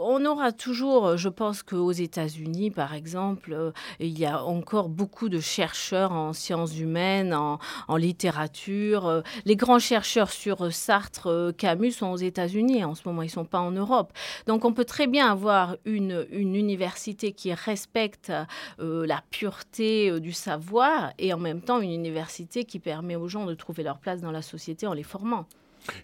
On 0.00 0.24
aura 0.26 0.52
toujours, 0.52 1.08
euh, 1.08 1.16
je 1.16 1.28
pense 1.28 1.64
qu'aux 1.64 1.90
États-Unis, 1.90 2.70
par 2.70 2.94
exemple, 2.94 3.52
euh, 3.52 3.72
il 3.98 4.16
y 4.16 4.26
a 4.26 4.44
encore 4.44 4.88
beaucoup 4.88 5.28
de 5.28 5.40
chercheurs 5.40 6.12
en 6.12 6.32
sciences 6.32 6.78
humaines, 6.78 7.34
en, 7.34 7.58
littérature. 7.96 9.08
Euh, 9.08 9.22
les 9.44 9.56
grands 9.56 9.80
chercheurs 9.80 10.30
sur 10.30 10.72
Sartre, 10.72 11.52
Camus 11.58 11.90
sont 11.90 12.12
aux 12.12 12.16
États-Unis 12.16 12.84
en 12.84 12.94
ce 12.94 13.02
moment, 13.06 13.22
ils 13.22 13.26
ne 13.26 13.30
sont 13.30 13.44
pas 13.44 13.58
en 13.58 13.72
Europe. 13.72 14.12
Donc 14.46 14.64
on 14.64 14.72
peut 14.72 14.84
très 14.84 15.08
bien 15.08 15.32
avoir 15.32 15.76
une, 15.84 16.26
université 16.30 17.32
qui 17.32 17.52
respecte 17.52 18.32
la 18.78 19.22
pureté 19.30 20.20
du 20.20 20.32
savoir 20.32 21.12
et 21.18 21.32
en 21.32 21.38
même 21.38 21.60
temps 21.60 21.80
une 21.80 21.90
université 21.90 22.64
qui 22.64 22.78
permet 22.78 23.16
aux 23.16 23.26
gens 23.26 23.46
de 23.46 23.54
trouver 23.54 23.82
leur 23.82 23.98
place 23.98 24.20
dans 24.20 24.30
la 24.30 24.42
société 24.42 24.86
en 24.86 24.92
les 24.92 25.02
formant. 25.02 25.46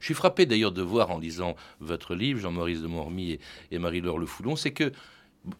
Je 0.00 0.04
suis 0.04 0.14
frappé 0.14 0.46
d'ailleurs 0.46 0.72
de 0.72 0.82
voir 0.82 1.10
en 1.10 1.18
lisant 1.18 1.56
votre 1.80 2.14
livre, 2.14 2.40
Jean-Maurice 2.40 2.82
de 2.82 2.86
Mormy 2.86 3.38
et, 3.70 3.78
Marie-Laure 3.78 4.18
Le 4.18 4.26
Foulon, 4.26 4.56
c'est 4.56 4.72
que 4.72 4.92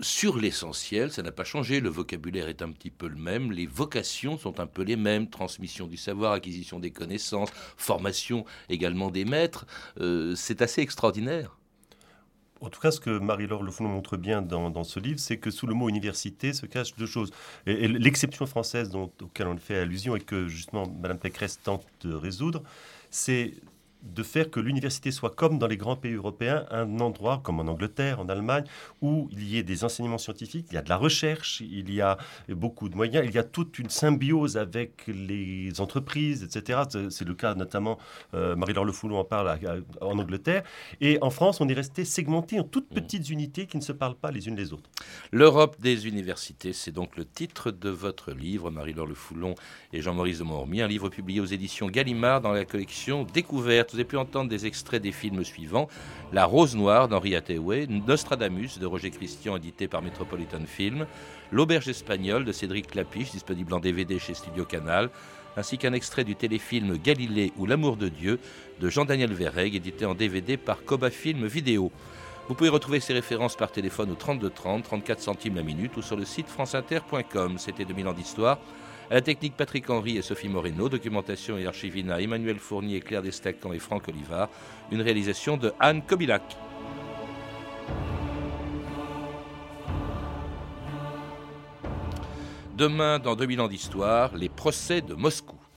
sur 0.01 0.39
l'essentiel, 0.39 1.13
ça 1.13 1.23
n'a 1.23 1.33
pas 1.33 1.45
changé, 1.45 1.81
le 1.81 1.91
vocabulaire 1.91 2.49
est 2.49 2.63
un 2.63 2.71
petit 2.71 2.91
peu 2.91 3.07
le 3.07 3.17
même, 3.17 3.53
les 3.53 3.67
vocations 3.67 4.39
sont 4.39 4.59
un 4.59 4.67
peu 4.67 4.83
les 4.83 4.97
mêmes, 4.97 5.29
transmission 5.29 5.87
du 5.87 5.99
savoir, 5.99 6.33
acquisition 6.33 6.79
des 6.79 6.91
connaissances, 6.91 7.51
formation 7.77 8.47
également 8.71 9.11
des 9.11 9.27
maîtres, 9.27 9.67
euh, 10.01 10.35
c'est 10.37 10.63
assez 10.63 10.81
extraordinaire. 10.81 11.59
En 12.61 12.71
tout 12.71 12.81
cas, 12.81 12.91
ce 12.91 12.99
que 12.99 13.19
Marie-Laure 13.19 13.63
Le 13.63 13.71
Foulon 13.71 13.91
montre 13.91 14.17
bien 14.17 14.41
dans, 14.41 14.85
ce 14.85 14.99
livre, 14.99 15.21
c'est 15.21 15.37
que 15.37 15.51
sous 15.51 15.67
le 15.67 15.75
mot 15.75 15.91
université 15.91 16.55
se 16.55 16.65
cachent 16.65 16.95
deux 16.97 17.07
choses. 17.07 17.31
Et, 17.67 17.89
l'exception 17.89 18.47
française 18.47 18.89
dont, 18.89 19.11
auquel 19.21 19.49
on 19.49 19.57
fait 19.59 19.77
allusion 19.77 20.17
et 20.17 20.21
que 20.21 20.49
justement 20.49 20.87
Mme 20.87 21.19
Pécresse 21.19 21.61
tente 21.63 21.85
de 22.01 22.15
résoudre, 22.15 22.63
c'est 23.11 23.53
de 24.05 24.23
faire 24.23 24.51
que 24.51 24.61
l'université 24.61 25.11
soit 25.11 25.35
comme 25.35 25.59
dans 25.59 25.67
les 25.67 25.77
grands 25.77 25.97
pays 25.97 26.15
européens, 26.15 26.67
un 26.71 27.01
endroit 27.01 27.41
comme 27.43 27.61
en 27.61 27.67
Angleterre, 27.67 28.21
en 28.21 28.29
Allemagne, 28.29 28.65
où 29.01 29.29
il 29.33 29.49
y 29.49 29.59
ait 29.59 29.63
des 29.63 29.85
enseignements 29.85 30.19
scientifiques, 30.19 30.67
il 30.71 30.75
y 30.75 30.79
a 30.79 30.83
de 30.83 30.89
la 30.89 30.97
recherche, 30.97 31.61
il 31.61 31.93
y 31.93 32.01
a 32.01 32.19
beaucoup 32.49 32.89
de 32.89 32.97
moyens, 32.97 33.25
il 33.27 33.35
y 33.35 33.39
a 33.39 33.45
toute 33.45 33.79
une 33.79 33.91
symbiose 33.91 34.57
avec 34.57 35.07
les 35.07 35.81
entreprises, 35.81 36.43
etc. 36.43 36.83
C'est 37.11 37.25
le 37.25 37.35
cas 37.35 37.55
notamment, 37.55 37.99
euh, 38.35 38.57
Marie-Laure 38.57 38.85
Le 38.85 38.93
Foulon 38.93 39.19
en 39.19 39.25
parle 39.25 39.59
en 40.01 40.19
Angleterre. 40.19 40.63
Et 41.01 41.19
en 41.23 41.31
France, 41.31 41.61
on 41.61 41.69
est 41.69 41.75
resté 41.75 42.05
segmenté 42.05 42.61
en 42.61 42.65
toutes 42.65 42.89
petites 42.89 43.31
unités 43.31 43.67
qui 43.67 43.77
ne 43.77 43.83
se 43.83 43.93
parlent 43.93 44.17
pas 44.17 44.31
les 44.31 44.49
unes 44.49 44.57
les 44.57 44.73
autres. 44.73 44.91
L'Europe 45.33 45.77
des 45.81 46.07
universités, 46.07 46.73
c'est 46.73 46.93
donc 46.93 47.17
le 47.17 47.25
titre 47.25 47.71
de 47.71 47.91
votre 47.91 48.33
livre, 48.33 48.71
Marie-Laure 48.71 49.07
Le 49.07 49.15
Foulon 49.15 49.55
et 49.93 50.01
Jean-Maurice 50.01 50.39
de 50.39 50.45
Mormy, 50.45 50.83
un 50.83 50.89
livre 50.89 51.09
publié 51.09 51.41
aux 51.41 51.47
éditions 51.47 51.89
Gallimard 51.89 52.41
dans 52.41 52.53
la 52.53 52.65
collection 52.65 53.25
Découverte 53.25 53.94
vous 53.95 54.01
avez 54.01 54.09
pu 54.09 54.17
entendre 54.17 54.51
des 54.51 54.67
extraits 54.67 55.01
des 55.01 55.13
films 55.13 55.45
suivants 55.45 55.87
La 56.33 56.47
Rose 56.47 56.75
Noire 56.75 57.07
d'Henri 57.07 57.37
Hathaway, 57.37 57.87
Nostradamus 57.87 58.81
de 58.81 58.87
Roger 58.87 59.13
Christian, 59.13 59.57
édité 59.57 59.87
par 59.87 60.03
Metropolitan 60.03 60.67
Film, 60.67 61.07
L'Auberge 61.53 61.89
espagnole 61.89 62.45
de 62.45 62.51
Cédric 62.51 62.89
Clapiche, 62.89 63.31
disponible 63.31 63.73
en 63.73 63.79
DVD 63.79 64.19
chez 64.19 64.35
Studio 64.35 64.65
Canal, 64.65 65.11
ainsi 65.57 65.79
qu'un 65.79 65.93
extrait 65.93 66.25
du 66.25 66.35
téléfilm 66.35 66.99
Galilée 66.99 67.53
ou 67.57 67.67
L'amour 67.67 67.97
de 67.97 68.09
Dieu 68.09 68.41
de 68.81 68.89
Jean-Daniel 68.89 69.33
Verreg, 69.33 69.77
édité 69.77 70.07
en 70.07 70.17
DVD 70.17 70.57
par 70.57 70.85
Coba 70.85 71.11
Film 71.11 71.47
Vidéo. 71.47 71.93
Vous 72.49 72.57
pouvez 72.57 72.71
retrouver 72.71 72.99
ces 72.99 73.13
références 73.13 73.55
par 73.55 73.71
téléphone 73.71 74.11
au 74.11 74.17
32 74.17 74.51
30, 74.51 74.83
34 74.83 75.21
centimes 75.21 75.55
la 75.55 75.63
minute 75.63 75.97
ou 75.97 76.03
sur 76.03 76.17
le 76.17 76.25
site 76.25 76.49
franceinter.com. 76.49 77.59
C'était 77.59 77.85
2000 77.85 78.09
ans 78.09 78.13
d'histoire. 78.13 78.59
À 79.11 79.15
la 79.15 79.21
technique, 79.21 79.55
Patrick 79.55 79.91
Henry 79.91 80.17
et 80.17 80.23
Sophie 80.23 80.49
Moreno. 80.49 80.89
Documentation 80.89 81.59
et 81.59 81.67
archivina, 81.67 82.21
Emmanuel 82.21 82.59
Fournier, 82.59 83.01
Claire 83.01 83.21
Destacan 83.21 83.73
et 83.75 83.79
Franck 83.79 84.09
Olivard. 84.09 84.49
Une 84.91 85.03
réalisation 85.03 85.59
de 85.59 85.73
Anne 85.79 86.03
Kobilac. 86.03 86.57
Demain, 92.77 93.19
dans 93.19 93.37
2000 93.37 93.61
ans 93.61 93.69
d'histoire, 93.69 94.35
les 94.35 94.49
procès 94.49 95.03
de 95.03 95.15
Moscou. 95.15 95.64